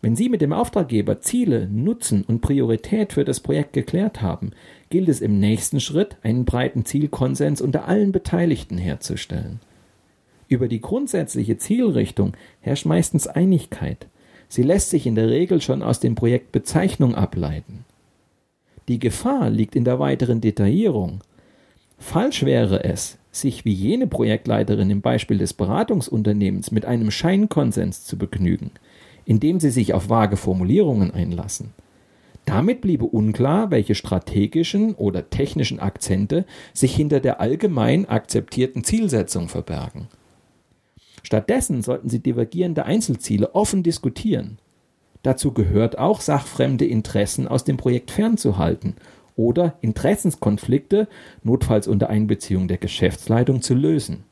Wenn 0.00 0.14
Sie 0.14 0.28
mit 0.28 0.40
dem 0.40 0.52
Auftraggeber 0.52 1.20
Ziele, 1.20 1.66
Nutzen 1.66 2.22
und 2.22 2.40
Priorität 2.40 3.14
für 3.14 3.24
das 3.24 3.40
Projekt 3.40 3.72
geklärt 3.72 4.22
haben, 4.22 4.52
gilt 4.90 5.08
es 5.08 5.20
im 5.20 5.40
nächsten 5.40 5.80
Schritt, 5.80 6.16
einen 6.22 6.44
breiten 6.44 6.84
Zielkonsens 6.84 7.60
unter 7.60 7.88
allen 7.88 8.12
Beteiligten 8.12 8.78
herzustellen. 8.78 9.58
Über 10.46 10.68
die 10.68 10.80
grundsätzliche 10.80 11.58
Zielrichtung 11.58 12.34
herrscht 12.60 12.86
meistens 12.86 13.26
Einigkeit. 13.26 14.06
Sie 14.48 14.62
lässt 14.62 14.90
sich 14.90 15.06
in 15.06 15.16
der 15.16 15.28
Regel 15.28 15.60
schon 15.60 15.82
aus 15.82 15.98
dem 15.98 16.14
Projekt 16.14 16.52
Bezeichnung 16.52 17.14
ableiten. 17.16 17.84
Die 18.88 18.98
Gefahr 18.98 19.50
liegt 19.50 19.76
in 19.76 19.84
der 19.84 19.98
weiteren 19.98 20.40
Detaillierung. 20.40 21.20
Falsch 21.98 22.44
wäre 22.44 22.84
es, 22.84 23.18
sich 23.30 23.66
wie 23.66 23.72
jene 23.72 24.06
Projektleiterin 24.06 24.88
im 24.88 25.02
Beispiel 25.02 25.36
des 25.36 25.52
Beratungsunternehmens 25.52 26.70
mit 26.70 26.86
einem 26.86 27.10
Scheinkonsens 27.10 28.04
zu 28.04 28.16
begnügen, 28.16 28.70
indem 29.26 29.60
sie 29.60 29.70
sich 29.70 29.92
auf 29.92 30.08
vage 30.08 30.38
Formulierungen 30.38 31.10
einlassen. 31.10 31.74
Damit 32.46 32.80
bliebe 32.80 33.04
unklar, 33.04 33.70
welche 33.70 33.94
strategischen 33.94 34.94
oder 34.94 35.28
technischen 35.28 35.80
Akzente 35.80 36.46
sich 36.72 36.96
hinter 36.96 37.20
der 37.20 37.42
allgemein 37.42 38.08
akzeptierten 38.08 38.84
Zielsetzung 38.84 39.48
verbergen. 39.48 40.08
Stattdessen 41.22 41.82
sollten 41.82 42.08
sie 42.08 42.20
divergierende 42.20 42.86
Einzelziele 42.86 43.54
offen 43.54 43.82
diskutieren. 43.82 44.58
Dazu 45.22 45.52
gehört 45.52 45.98
auch, 45.98 46.20
sachfremde 46.20 46.86
Interessen 46.86 47.48
aus 47.48 47.64
dem 47.64 47.76
Projekt 47.76 48.10
fernzuhalten 48.10 48.94
oder 49.36 49.76
Interessenskonflikte 49.80 51.08
notfalls 51.42 51.88
unter 51.88 52.10
Einbeziehung 52.10 52.68
der 52.68 52.78
Geschäftsleitung 52.78 53.62
zu 53.62 53.74
lösen. 53.74 54.24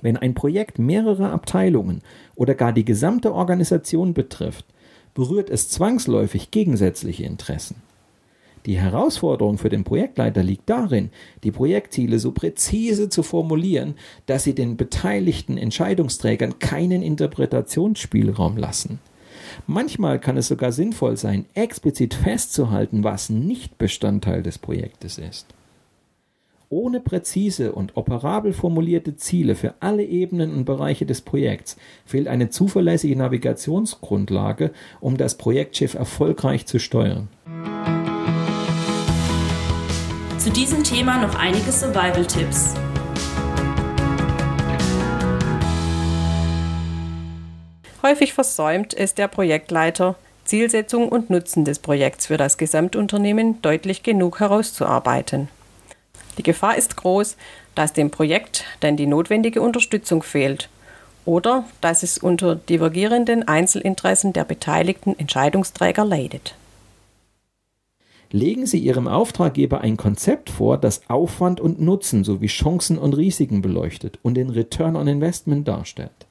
Wenn 0.00 0.16
ein 0.16 0.34
Projekt 0.34 0.78
mehrere 0.78 1.30
Abteilungen 1.30 2.02
oder 2.34 2.54
gar 2.54 2.72
die 2.72 2.84
gesamte 2.84 3.34
Organisation 3.34 4.14
betrifft, 4.14 4.64
berührt 5.14 5.50
es 5.50 5.68
zwangsläufig 5.70 6.50
gegensätzliche 6.50 7.24
Interessen. 7.24 7.76
Die 8.66 8.78
Herausforderung 8.78 9.56
für 9.56 9.70
den 9.70 9.84
Projektleiter 9.84 10.42
liegt 10.42 10.68
darin, 10.68 11.10
die 11.42 11.52
Projektziele 11.52 12.18
so 12.18 12.32
präzise 12.32 13.08
zu 13.08 13.22
formulieren, 13.22 13.94
dass 14.26 14.44
sie 14.44 14.54
den 14.54 14.76
beteiligten 14.76 15.56
Entscheidungsträgern 15.56 16.58
keinen 16.58 17.02
Interpretationsspielraum 17.02 18.56
lassen. 18.56 19.00
Manchmal 19.66 20.18
kann 20.18 20.36
es 20.36 20.48
sogar 20.48 20.72
sinnvoll 20.72 21.16
sein, 21.16 21.46
explizit 21.54 22.14
festzuhalten, 22.14 23.04
was 23.04 23.30
nicht 23.30 23.78
Bestandteil 23.78 24.42
des 24.42 24.58
Projektes 24.58 25.18
ist. 25.18 25.46
Ohne 26.70 27.00
präzise 27.00 27.72
und 27.72 27.96
operabel 27.96 28.52
formulierte 28.52 29.16
Ziele 29.16 29.54
für 29.54 29.74
alle 29.80 30.04
Ebenen 30.04 30.52
und 30.52 30.66
Bereiche 30.66 31.06
des 31.06 31.22
Projekts 31.22 31.78
fehlt 32.04 32.28
eine 32.28 32.50
zuverlässige 32.50 33.16
Navigationsgrundlage, 33.16 34.72
um 35.00 35.16
das 35.16 35.38
Projektschiff 35.38 35.94
erfolgreich 35.94 36.66
zu 36.66 36.78
steuern. 36.78 37.28
Zu 40.36 40.50
diesem 40.50 40.84
Thema 40.84 41.22
noch 41.22 41.34
einige 41.36 41.72
Survival-Tipps. 41.72 42.74
Häufig 48.08 48.32
versäumt 48.32 48.94
es 48.94 49.12
der 49.12 49.28
Projektleiter, 49.28 50.14
Zielsetzung 50.46 51.10
und 51.10 51.28
Nutzen 51.28 51.66
des 51.66 51.78
Projekts 51.78 52.28
für 52.28 52.38
das 52.38 52.56
Gesamtunternehmen 52.56 53.60
deutlich 53.60 54.02
genug 54.02 54.40
herauszuarbeiten. 54.40 55.48
Die 56.38 56.42
Gefahr 56.42 56.78
ist 56.78 56.96
groß, 56.96 57.36
dass 57.74 57.92
dem 57.92 58.10
Projekt 58.10 58.64
dann 58.80 58.96
die 58.96 59.04
notwendige 59.04 59.60
Unterstützung 59.60 60.22
fehlt 60.22 60.70
oder 61.26 61.64
dass 61.82 62.02
es 62.02 62.16
unter 62.16 62.54
divergierenden 62.54 63.46
Einzelinteressen 63.46 64.32
der 64.32 64.44
beteiligten 64.44 65.14
Entscheidungsträger 65.18 66.06
leidet. 66.06 66.54
Legen 68.30 68.64
Sie 68.64 68.78
Ihrem 68.78 69.06
Auftraggeber 69.06 69.82
ein 69.82 69.98
Konzept 69.98 70.48
vor, 70.48 70.78
das 70.78 71.02
Aufwand 71.08 71.60
und 71.60 71.78
Nutzen 71.78 72.24
sowie 72.24 72.46
Chancen 72.46 72.96
und 72.96 73.12
Risiken 73.12 73.60
beleuchtet 73.60 74.18
und 74.22 74.32
den 74.32 74.48
Return 74.48 74.96
on 74.96 75.08
Investment 75.08 75.68
darstellt. 75.68 76.27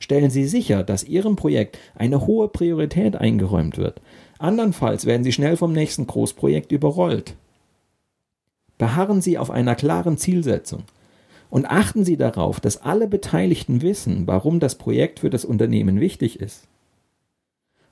Stellen 0.00 0.30
Sie 0.30 0.46
sicher, 0.46 0.82
dass 0.82 1.04
Ihrem 1.04 1.36
Projekt 1.36 1.78
eine 1.94 2.26
hohe 2.26 2.48
Priorität 2.48 3.14
eingeräumt 3.16 3.76
wird. 3.76 4.00
Andernfalls 4.38 5.04
werden 5.04 5.22
Sie 5.22 5.32
schnell 5.32 5.56
vom 5.56 5.72
nächsten 5.72 6.06
Großprojekt 6.06 6.72
überrollt. 6.72 7.36
Beharren 8.78 9.20
Sie 9.20 9.36
auf 9.36 9.50
einer 9.50 9.74
klaren 9.74 10.16
Zielsetzung 10.16 10.84
und 11.50 11.66
achten 11.66 12.04
Sie 12.04 12.16
darauf, 12.16 12.60
dass 12.60 12.82
alle 12.82 13.06
Beteiligten 13.06 13.82
wissen, 13.82 14.26
warum 14.26 14.58
das 14.58 14.76
Projekt 14.76 15.20
für 15.20 15.28
das 15.28 15.44
Unternehmen 15.44 16.00
wichtig 16.00 16.40
ist. 16.40 16.66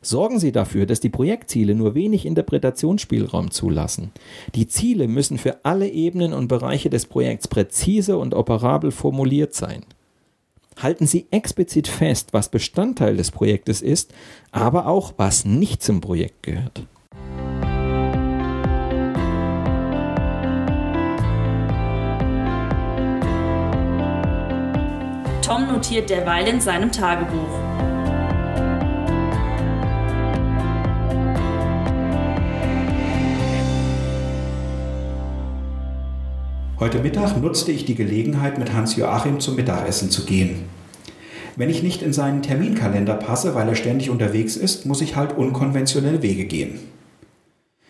Sorgen 0.00 0.38
Sie 0.38 0.52
dafür, 0.52 0.86
dass 0.86 1.00
die 1.00 1.10
Projektziele 1.10 1.74
nur 1.74 1.94
wenig 1.94 2.24
Interpretationsspielraum 2.24 3.50
zulassen. 3.50 4.12
Die 4.54 4.66
Ziele 4.66 5.08
müssen 5.08 5.36
für 5.36 5.64
alle 5.64 5.88
Ebenen 5.88 6.32
und 6.32 6.48
Bereiche 6.48 6.88
des 6.88 7.04
Projekts 7.04 7.48
präzise 7.48 8.16
und 8.16 8.32
operabel 8.32 8.92
formuliert 8.92 9.54
sein 9.54 9.84
halten 10.82 11.06
Sie 11.06 11.26
explizit 11.30 11.88
fest, 11.88 12.32
was 12.32 12.48
Bestandteil 12.48 13.16
des 13.16 13.30
Projektes 13.30 13.82
ist, 13.82 14.12
aber 14.50 14.86
auch 14.86 15.14
was 15.16 15.44
nicht 15.44 15.82
zum 15.82 16.00
Projekt 16.00 16.42
gehört. 16.42 16.86
Tom 25.42 25.66
notiert 25.68 26.10
derweil 26.10 26.46
in 26.46 26.60
seinem 26.60 26.92
Tagebuch. 26.92 27.97
Heute 36.80 37.00
Mittag 37.00 37.36
nutzte 37.42 37.72
ich 37.72 37.86
die 37.86 37.96
Gelegenheit, 37.96 38.56
mit 38.56 38.72
Hans-Joachim 38.72 39.40
zum 39.40 39.56
Mittagessen 39.56 40.10
zu 40.10 40.24
gehen. 40.24 40.66
Wenn 41.56 41.70
ich 41.70 41.82
nicht 41.82 42.02
in 42.02 42.12
seinen 42.12 42.40
Terminkalender 42.40 43.14
passe, 43.14 43.56
weil 43.56 43.68
er 43.68 43.74
ständig 43.74 44.10
unterwegs 44.10 44.54
ist, 44.56 44.86
muss 44.86 45.00
ich 45.00 45.16
halt 45.16 45.36
unkonventionelle 45.36 46.22
Wege 46.22 46.44
gehen. 46.44 46.78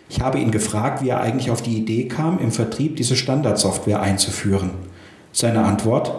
Ich 0.09 0.23
habe 0.23 0.39
ihn 0.39 0.51
gefragt, 0.51 1.03
wie 1.03 1.11
er 1.11 1.21
eigentlich 1.21 1.51
auf 1.51 1.61
die 1.61 1.77
Idee 1.77 2.09
kam, 2.09 2.39
im 2.39 2.51
Vertrieb 2.51 2.97
diese 2.97 3.15
Standardsoftware 3.15 4.01
einzuführen. 4.01 4.71
Seine 5.33 5.65
Antwort? 5.67 6.11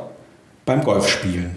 Beim 0.65 0.83
Golfspielen. 0.83 1.49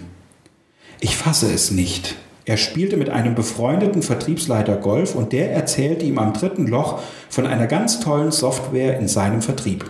Ich 0.99 1.15
fasse 1.15 1.53
es 1.53 1.69
nicht. 1.69 2.15
Er 2.45 2.57
spielte 2.57 2.97
mit 2.97 3.11
einem 3.11 3.35
befreundeten 3.35 4.01
Vertriebsleiter 4.01 4.77
Golf 4.77 5.13
und 5.13 5.31
der 5.31 5.53
erzählte 5.53 6.05
ihm 6.05 6.17
am 6.17 6.33
dritten 6.33 6.65
Loch 6.65 7.01
von 7.29 7.45
einer 7.45 7.67
ganz 7.67 7.99
tollen 7.99 8.31
Software 8.31 8.97
in 8.97 9.07
seinem 9.07 9.43
Vertrieb. 9.43 9.85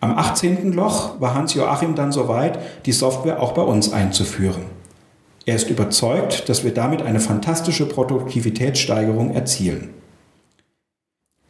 Am 0.00 0.16
18. 0.16 0.72
Loch 0.72 1.20
war 1.20 1.34
Hans-Joachim 1.34 1.94
dann 1.94 2.10
soweit, 2.10 2.58
die 2.86 2.92
Software 2.92 3.42
auch 3.42 3.52
bei 3.52 3.62
uns 3.62 3.92
einzuführen. 3.92 4.62
Er 5.44 5.56
ist 5.56 5.68
überzeugt, 5.68 6.48
dass 6.48 6.64
wir 6.64 6.72
damit 6.72 7.02
eine 7.02 7.20
fantastische 7.20 7.86
Produktivitätssteigerung 7.86 9.34
erzielen. 9.34 9.90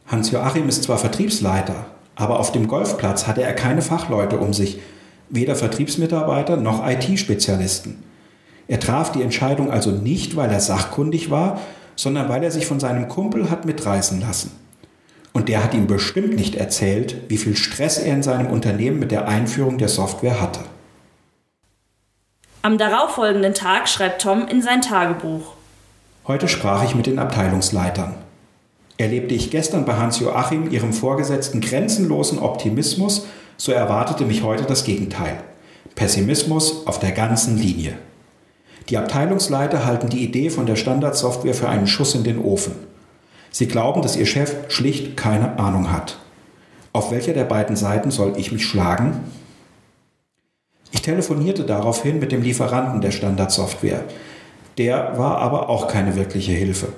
Hans-Joachim 0.07 0.67
ist 0.67 0.83
zwar 0.83 0.97
Vertriebsleiter, 0.97 1.85
aber 2.15 2.39
auf 2.39 2.51
dem 2.51 2.67
Golfplatz 2.67 3.25
hatte 3.25 3.41
er 3.41 3.53
keine 3.53 3.81
Fachleute 3.81 4.37
um 4.37 4.51
sich, 4.51 4.79
weder 5.29 5.55
Vertriebsmitarbeiter 5.55 6.57
noch 6.57 6.85
IT-Spezialisten. 6.85 8.03
Er 8.67 8.81
traf 8.81 9.13
die 9.13 9.21
Entscheidung 9.21 9.71
also 9.71 9.91
nicht, 9.91 10.35
weil 10.35 10.51
er 10.51 10.59
sachkundig 10.59 11.31
war, 11.31 11.61
sondern 11.95 12.27
weil 12.27 12.43
er 12.43 12.51
sich 12.51 12.65
von 12.65 12.81
seinem 12.81 13.07
Kumpel 13.07 13.49
hat 13.49 13.65
mitreißen 13.65 14.19
lassen. 14.19 14.51
Und 15.33 15.47
der 15.49 15.63
hat 15.63 15.73
ihm 15.73 15.87
bestimmt 15.87 16.35
nicht 16.35 16.55
erzählt, 16.55 17.15
wie 17.29 17.37
viel 17.37 17.55
Stress 17.55 17.97
er 17.97 18.13
in 18.13 18.23
seinem 18.23 18.47
Unternehmen 18.47 18.99
mit 18.99 19.11
der 19.11 19.27
Einführung 19.27 19.77
der 19.77 19.87
Software 19.87 20.41
hatte. 20.41 20.61
Am 22.63 22.77
darauffolgenden 22.77 23.53
Tag 23.53 23.87
schreibt 23.89 24.21
Tom 24.21 24.47
in 24.47 24.61
sein 24.61 24.81
Tagebuch. 24.81 25.53
Heute 26.27 26.47
sprach 26.47 26.83
ich 26.83 26.93
mit 26.93 27.07
den 27.07 27.17
Abteilungsleitern. 27.17 28.13
Erlebte 28.97 29.33
ich 29.33 29.49
gestern 29.49 29.85
bei 29.85 29.95
Hans-Joachim, 29.95 30.69
ihrem 30.69 30.93
Vorgesetzten, 30.93 31.59
grenzenlosen 31.59 32.37
Optimismus, 32.37 33.25
so 33.57 33.71
erwartete 33.71 34.25
mich 34.25 34.43
heute 34.43 34.65
das 34.65 34.83
Gegenteil. 34.83 35.37
Pessimismus 35.95 36.85
auf 36.85 36.99
der 36.99 37.11
ganzen 37.11 37.57
Linie. 37.57 37.95
Die 38.89 38.97
Abteilungsleiter 38.97 39.85
halten 39.85 40.09
die 40.09 40.23
Idee 40.23 40.49
von 40.49 40.65
der 40.65 40.75
Standardsoftware 40.75 41.53
für 41.53 41.69
einen 41.69 41.87
Schuss 41.87 42.13
in 42.13 42.23
den 42.23 42.39
Ofen. 42.39 42.73
Sie 43.51 43.67
glauben, 43.67 44.01
dass 44.01 44.15
ihr 44.15 44.25
Chef 44.25 44.55
schlicht 44.69 45.17
keine 45.17 45.59
Ahnung 45.59 45.91
hat. 45.91 46.17
Auf 46.93 47.11
welcher 47.11 47.33
der 47.33 47.43
beiden 47.43 47.75
Seiten 47.75 48.09
soll 48.09 48.33
ich 48.37 48.51
mich 48.51 48.65
schlagen? 48.65 49.19
Ich 50.91 51.01
telefonierte 51.01 51.63
daraufhin 51.63 52.19
mit 52.19 52.31
dem 52.31 52.41
Lieferanten 52.41 53.01
der 53.01 53.11
Standardsoftware. 53.11 54.03
Der 54.77 55.17
war 55.17 55.37
aber 55.39 55.69
auch 55.69 55.87
keine 55.87 56.15
wirkliche 56.15 56.53
Hilfe. 56.53 56.89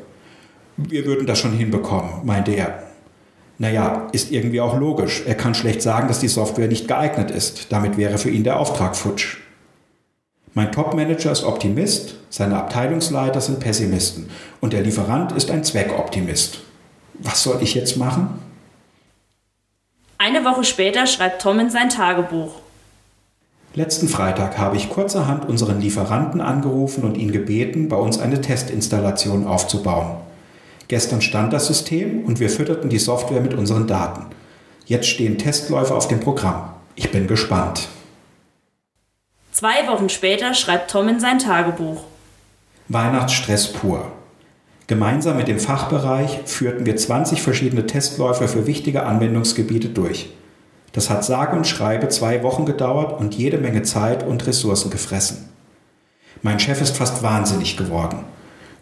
Wir 0.77 1.05
würden 1.05 1.27
das 1.27 1.39
schon 1.39 1.53
hinbekommen, 1.53 2.23
meinte 2.23 2.51
er. 2.51 2.83
Naja, 3.59 4.07
ist 4.11 4.31
irgendwie 4.31 4.61
auch 4.61 4.79
logisch. 4.79 5.23
Er 5.27 5.35
kann 5.35 5.53
schlecht 5.53 5.81
sagen, 5.81 6.07
dass 6.07 6.19
die 6.19 6.27
Software 6.27 6.67
nicht 6.67 6.87
geeignet 6.87 7.29
ist. 7.29 7.71
Damit 7.71 7.97
wäre 7.97 8.17
für 8.17 8.29
ihn 8.29 8.43
der 8.43 8.59
Auftrag 8.59 8.95
futsch. 8.95 9.42
Mein 10.55 10.71
Topmanager 10.71 11.31
ist 11.31 11.43
Optimist, 11.43 12.15
seine 12.29 12.57
Abteilungsleiter 12.57 13.41
sind 13.41 13.59
Pessimisten 13.59 14.29
und 14.61 14.73
der 14.73 14.81
Lieferant 14.81 15.31
ist 15.31 15.49
ein 15.49 15.63
Zweckoptimist. 15.63 16.59
Was 17.15 17.41
soll 17.41 17.57
ich 17.61 17.73
jetzt 17.73 17.97
machen? 17.97 18.39
Eine 20.19 20.45
Woche 20.45 20.63
später 20.63 21.07
schreibt 21.07 21.41
Tom 21.41 21.59
in 21.59 21.71
sein 21.71 21.89
Tagebuch. 21.89 22.53
Letzten 23.73 24.07
Freitag 24.07 24.59
habe 24.59 24.77
ich 24.77 24.91
kurzerhand 24.91 25.49
unseren 25.49 25.81
Lieferanten 25.81 26.39
angerufen 26.39 27.03
und 27.03 27.17
ihn 27.17 27.31
gebeten, 27.31 27.89
bei 27.89 27.95
uns 27.95 28.19
eine 28.19 28.39
Testinstallation 28.39 29.47
aufzubauen. 29.47 30.17
Gestern 30.87 31.21
stand 31.21 31.51
das 31.53 31.65
System 31.65 32.25
und 32.25 32.39
wir 32.39 32.51
fütterten 32.51 32.91
die 32.91 32.99
Software 32.99 33.41
mit 33.41 33.55
unseren 33.55 33.87
Daten. 33.87 34.27
Jetzt 34.85 35.07
stehen 35.07 35.39
Testläufe 35.39 35.95
auf 35.95 36.07
dem 36.07 36.19
Programm. 36.19 36.69
Ich 36.93 37.09
bin 37.09 37.25
gespannt. 37.25 37.89
Zwei 39.53 39.87
Wochen 39.87 40.09
später 40.09 40.55
schreibt 40.55 40.89
Tom 40.89 41.07
in 41.07 41.19
sein 41.19 41.37
Tagebuch. 41.37 42.01
Weihnachtsstress 42.87 43.71
pur. 43.71 44.11
Gemeinsam 44.87 45.37
mit 45.37 45.47
dem 45.47 45.59
Fachbereich 45.59 46.39
führten 46.45 46.87
wir 46.87 46.97
20 46.97 47.43
verschiedene 47.43 47.85
Testläufe 47.85 48.47
für 48.47 48.65
wichtige 48.65 49.03
Anwendungsgebiete 49.05 49.89
durch. 49.89 50.31
Das 50.91 51.11
hat 51.11 51.23
sage 51.23 51.55
und 51.55 51.67
schreibe 51.67 52.09
zwei 52.09 52.41
Wochen 52.41 52.65
gedauert 52.65 53.19
und 53.19 53.35
jede 53.35 53.59
Menge 53.59 53.83
Zeit 53.83 54.25
und 54.25 54.45
Ressourcen 54.47 54.89
gefressen. 54.89 55.49
Mein 56.41 56.59
Chef 56.59 56.81
ist 56.81 56.97
fast 56.97 57.21
wahnsinnig 57.21 57.77
geworden. 57.77 58.25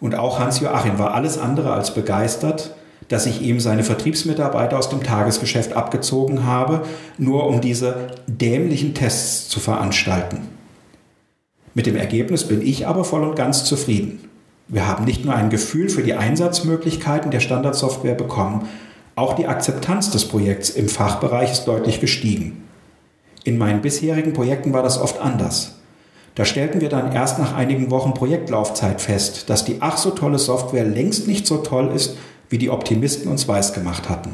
Und 0.00 0.14
auch 0.14 0.38
Hans-Joachim 0.38 0.98
war 0.98 1.12
alles 1.12 1.36
andere 1.36 1.74
als 1.74 1.92
begeistert, 1.92 2.74
dass 3.08 3.26
ich 3.26 3.42
ihm 3.42 3.60
seine 3.60 3.84
Vertriebsmitarbeiter 3.84 4.78
aus 4.78 4.88
dem 4.88 5.02
Tagesgeschäft 5.02 5.74
abgezogen 5.74 6.46
habe, 6.46 6.86
nur 7.18 7.46
um 7.46 7.60
diese 7.60 8.08
dämlichen 8.26 8.94
Tests 8.94 9.50
zu 9.50 9.60
veranstalten. 9.60 10.51
Mit 11.74 11.86
dem 11.86 11.96
Ergebnis 11.96 12.46
bin 12.46 12.60
ich 12.60 12.86
aber 12.86 13.04
voll 13.04 13.22
und 13.24 13.36
ganz 13.36 13.64
zufrieden. 13.64 14.28
Wir 14.68 14.86
haben 14.86 15.04
nicht 15.04 15.24
nur 15.24 15.34
ein 15.34 15.50
Gefühl 15.50 15.88
für 15.88 16.02
die 16.02 16.14
Einsatzmöglichkeiten 16.14 17.30
der 17.30 17.40
Standardsoftware 17.40 18.14
bekommen, 18.14 18.68
auch 19.16 19.34
die 19.34 19.46
Akzeptanz 19.46 20.10
des 20.10 20.26
Projekts 20.26 20.70
im 20.70 20.88
Fachbereich 20.88 21.52
ist 21.52 21.64
deutlich 21.64 22.00
gestiegen. 22.00 22.64
In 23.44 23.58
meinen 23.58 23.82
bisherigen 23.82 24.32
Projekten 24.32 24.72
war 24.72 24.82
das 24.82 25.00
oft 25.00 25.20
anders. 25.20 25.74
Da 26.34 26.46
stellten 26.46 26.80
wir 26.80 26.88
dann 26.88 27.12
erst 27.12 27.38
nach 27.38 27.54
einigen 27.54 27.90
Wochen 27.90 28.14
Projektlaufzeit 28.14 29.02
fest, 29.02 29.50
dass 29.50 29.66
die 29.66 29.76
ach 29.80 29.98
so 29.98 30.10
tolle 30.10 30.38
Software 30.38 30.84
längst 30.84 31.28
nicht 31.28 31.46
so 31.46 31.58
toll 31.58 31.90
ist, 31.94 32.16
wie 32.48 32.58
die 32.58 32.70
Optimisten 32.70 33.30
uns 33.30 33.48
weisgemacht 33.48 34.08
hatten. 34.08 34.30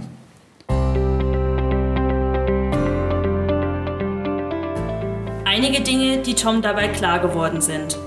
Einige 5.59 5.81
Dinge, 5.81 6.19
die 6.19 6.35
Tom 6.35 6.63
dabei 6.63 6.87
klar 6.87 7.19
geworden 7.19 7.61
sind. 7.61 7.99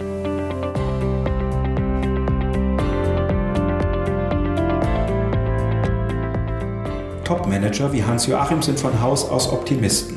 Top-Manager 7.26 7.92
wie 7.92 8.06
Hans-Joachim 8.06 8.62
sind 8.62 8.80
von 8.80 9.02
Haus 9.02 9.30
aus 9.30 9.52
Optimisten. 9.52 10.16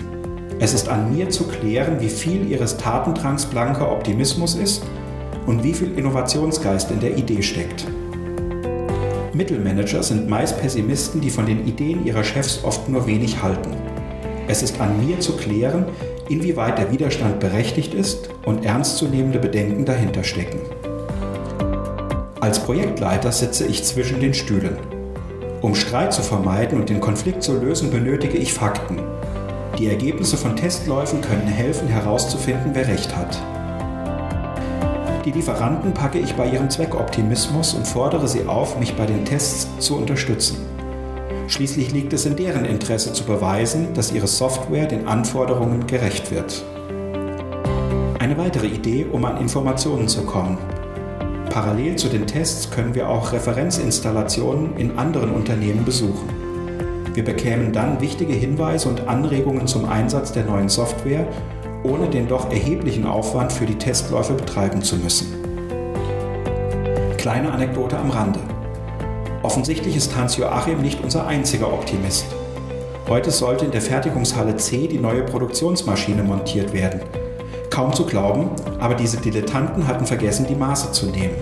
Es 0.61 0.75
ist 0.75 0.89
an 0.89 1.13
mir 1.13 1.29
zu 1.29 1.49
klären, 1.49 2.01
wie 2.01 2.09
viel 2.09 2.49
ihres 2.49 2.77
Tatendrangs 2.77 3.47
blanker 3.47 3.91
Optimismus 3.91 4.55
ist 4.55 4.85
und 5.47 5.65
wie 5.65 5.75
viel 5.75 5.99
Innovationsgeist 5.99 6.93
in 6.93 7.01
der 7.01 7.17
Idee 7.17 7.43
steckt. 7.43 7.85
Mittelmanager 9.33 10.05
sind 10.05 10.29
meist 10.29 10.61
Pessimisten, 10.61 11.21
die 11.21 11.31
von 11.31 11.47
den 11.47 11.67
Ideen 11.67 12.07
ihrer 12.07 12.23
Chefs 12.23 12.63
oft 12.63 12.89
nur 12.89 13.09
wenig 13.09 13.43
halten. 13.43 13.73
Es 14.47 14.63
ist 14.63 14.81
an 14.81 15.05
mir 15.05 15.19
zu 15.19 15.37
klären, 15.37 15.87
inwieweit 16.29 16.79
der 16.79 16.91
Widerstand 16.91 17.41
berechtigt 17.41 17.95
ist 17.95 18.31
und 18.45 18.65
ernstzunehmende 18.65 19.39
Bedenken 19.39 19.85
dahinter 19.85 20.25
stecken. 20.25 20.61
Als 22.41 22.59
Projektleiter 22.61 23.33
sitze 23.33 23.67
ich 23.67 23.85
zwischen 23.85 24.21
den 24.21 24.35
Stühlen. 24.35 24.77
Um 25.63 25.75
Streit 25.75 26.13
zu 26.13 26.23
vermeiden 26.23 26.79
und 26.79 26.91
den 26.91 27.01
Konflikt 27.01 27.43
zu 27.43 27.59
lösen, 27.59 27.91
benötige 27.91 28.37
ich 28.37 28.53
Fakten. 28.53 28.99
Die 29.79 29.89
Ergebnisse 29.89 30.37
von 30.37 30.55
Testläufen 30.55 31.23
können 31.23 31.49
helfen 31.49 31.89
herauszufinden, 31.89 32.73
wer 32.75 32.87
recht 32.87 33.17
hat. 33.17 33.41
Die 35.25 35.31
Lieferanten 35.31 35.95
packe 35.95 36.19
ich 36.19 36.35
bei 36.35 36.47
ihrem 36.47 36.69
Zweckoptimismus 36.69 37.73
und 37.73 37.87
fordere 37.87 38.29
sie 38.29 38.45
auf, 38.47 38.79
mich 38.79 38.95
bei 38.95 39.07
den 39.07 39.25
Tests 39.25 39.67
zu 39.79 39.97
unterstützen. 39.97 40.74
Schließlich 41.55 41.93
liegt 41.93 42.13
es 42.13 42.27
in 42.27 42.35
deren 42.35 42.65
Interesse 42.65 43.13
zu 43.13 43.23
beweisen, 43.23 43.95
dass 43.95 44.11
ihre 44.11 44.27
Software 44.27 44.87
den 44.87 45.07
Anforderungen 45.07 45.87
gerecht 45.87 46.33
wird. 46.33 46.65
Eine 48.19 48.37
weitere 48.37 48.67
Idee, 48.67 49.07
um 49.13 49.25
an 49.25 49.37
Informationen 49.37 50.09
zu 50.09 50.23
kommen. 50.23 50.59
Parallel 51.51 51.95
zu 51.95 52.09
den 52.09 52.27
Tests 52.27 52.73
können 52.73 52.97
wir 52.97 53.09
auch 53.09 53.33
Referenzinstallationen 53.33 54.77
in 54.79 54.99
anderen 54.99 55.31
Unternehmen 55.31 55.85
besuchen. 55.85 56.29
Wir 57.15 57.23
bekämen 57.23 57.73
dann 57.73 58.01
wichtige 58.01 58.33
Hinweise 58.33 58.89
und 58.89 59.07
Anregungen 59.07 59.69
zum 59.69 59.85
Einsatz 59.85 60.33
der 60.33 60.47
neuen 60.47 60.69
Software, 60.69 61.29
ohne 61.85 62.11
den 62.11 62.27
doch 62.27 62.51
erheblichen 62.51 63.07
Aufwand 63.07 63.53
für 63.53 63.67
die 63.67 63.79
Testläufe 63.79 64.33
betreiben 64.33 64.83
zu 64.83 64.97
müssen. 64.97 65.33
Kleine 67.17 67.53
Anekdote 67.53 67.97
am 67.97 68.11
Rande. 68.11 68.41
Offensichtlich 69.45 69.95
ist 69.95 70.17
Hans-Joachim 70.17 70.81
nicht 70.81 71.05
unser 71.05 71.27
einziger 71.27 71.71
Optimist. 71.71 72.25
Heute 73.07 73.31
sollte 73.31 73.67
in 73.67 73.73
der 73.73 73.83
Fertigungshalle 73.83 74.57
C 74.57 74.89
die 74.89 74.99
neue 74.99 75.23
Produktionsmaschine 75.23 76.23
montiert 76.23 76.73
werden. 76.73 77.03
Kaum 77.69 77.93
zu 77.93 78.07
glauben, 78.07 78.49
aber 78.81 78.95
diese 78.95 79.19
Dilettanten 79.19 79.87
hatten 79.87 80.07
vergessen, 80.07 80.47
die 80.49 80.55
Maße 80.55 80.93
zu 80.93 81.11
nehmen. 81.11 81.37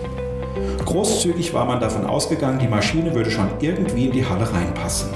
Großzügig 0.85 1.55
war 1.55 1.65
man 1.65 1.79
davon 1.79 2.05
ausgegangen, 2.05 2.59
die 2.59 2.67
Maschine 2.67 3.15
würde 3.15 3.31
schon 3.31 3.49
irgendwie 3.61 4.07
in 4.07 4.13
die 4.13 4.27
Halle 4.27 4.53
reinpassen. 4.53 5.11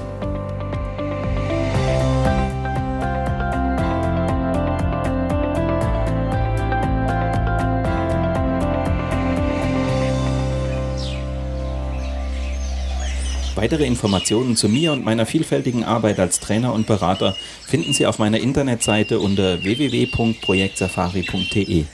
Weitere 13.56 13.84
Informationen 13.86 14.54
zu 14.54 14.68
mir 14.68 14.92
und 14.92 15.02
meiner 15.02 15.24
vielfältigen 15.24 15.82
Arbeit 15.82 16.20
als 16.20 16.40
Trainer 16.40 16.74
und 16.74 16.86
Berater 16.86 17.34
finden 17.66 17.94
Sie 17.94 18.04
auf 18.04 18.18
meiner 18.18 18.38
Internetseite 18.38 19.18
unter 19.18 19.64
www.projektsafari.de. 19.64 21.86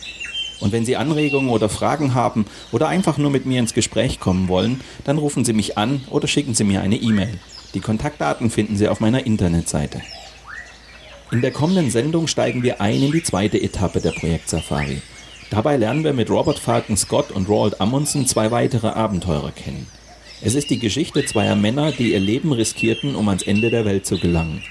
Und 0.58 0.72
wenn 0.72 0.84
Sie 0.84 0.96
Anregungen 0.96 1.50
oder 1.50 1.68
Fragen 1.68 2.14
haben 2.14 2.46
oder 2.72 2.88
einfach 2.88 3.16
nur 3.16 3.30
mit 3.30 3.46
mir 3.46 3.60
ins 3.60 3.74
Gespräch 3.74 4.18
kommen 4.18 4.48
wollen, 4.48 4.80
dann 5.04 5.18
rufen 5.18 5.44
Sie 5.44 5.52
mich 5.52 5.78
an 5.78 6.00
oder 6.10 6.26
schicken 6.26 6.54
Sie 6.54 6.64
mir 6.64 6.80
eine 6.80 6.96
E-Mail. 6.96 7.38
Die 7.74 7.80
Kontaktdaten 7.80 8.50
finden 8.50 8.76
Sie 8.76 8.88
auf 8.88 8.98
meiner 8.98 9.24
Internetseite. 9.24 10.00
In 11.30 11.42
der 11.42 11.52
kommenden 11.52 11.92
Sendung 11.92 12.26
steigen 12.26 12.64
wir 12.64 12.80
ein 12.80 13.00
in 13.00 13.12
die 13.12 13.22
zweite 13.22 13.62
Etappe 13.62 14.00
der 14.00 14.10
Projekt 14.10 14.48
Safari. 14.48 15.00
Dabei 15.50 15.76
lernen 15.76 16.02
wir 16.02 16.12
mit 16.12 16.28
Robert 16.28 16.58
Falcon 16.58 16.96
Scott 16.96 17.30
und 17.30 17.48
Roald 17.48 17.80
Amundsen 17.80 18.26
zwei 18.26 18.50
weitere 18.50 18.88
Abenteurer 18.88 19.52
kennen. 19.52 19.86
Es 20.44 20.56
ist 20.56 20.70
die 20.70 20.80
Geschichte 20.80 21.24
zweier 21.24 21.54
Männer, 21.54 21.92
die 21.92 22.12
ihr 22.12 22.18
Leben 22.18 22.52
riskierten, 22.52 23.14
um 23.14 23.28
ans 23.28 23.44
Ende 23.44 23.70
der 23.70 23.84
Welt 23.84 24.06
zu 24.06 24.18
gelangen. 24.18 24.64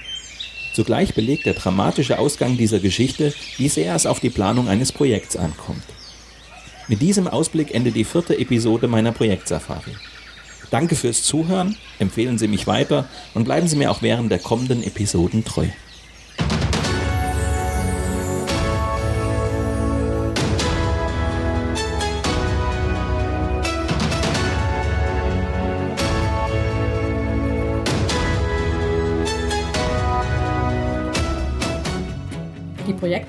Zugleich 0.74 1.14
belegt 1.14 1.46
der 1.46 1.54
dramatische 1.54 2.18
Ausgang 2.18 2.58
dieser 2.58 2.78
Geschichte, 2.78 3.32
wie 3.56 3.68
sehr 3.68 3.94
es 3.94 4.04
auf 4.04 4.20
die 4.20 4.28
Planung 4.28 4.68
eines 4.68 4.92
Projekts 4.92 5.34
ankommt. 5.34 5.84
Mit 6.88 7.00
diesem 7.00 7.26
Ausblick 7.26 7.74
endet 7.74 7.96
die 7.96 8.04
vierte 8.04 8.38
Episode 8.38 8.86
meiner 8.86 9.12
Projektsafari. 9.12 9.92
Danke 10.70 10.94
fürs 10.94 11.22
Zuhören, 11.22 11.76
empfehlen 11.98 12.36
Sie 12.36 12.48
mich 12.48 12.66
weiter 12.66 13.08
und 13.32 13.44
bleiben 13.44 13.66
Sie 13.66 13.76
mir 13.76 13.90
auch 13.90 14.02
während 14.02 14.30
der 14.30 14.40
kommenden 14.40 14.82
Episoden 14.82 15.42
treu. 15.42 15.68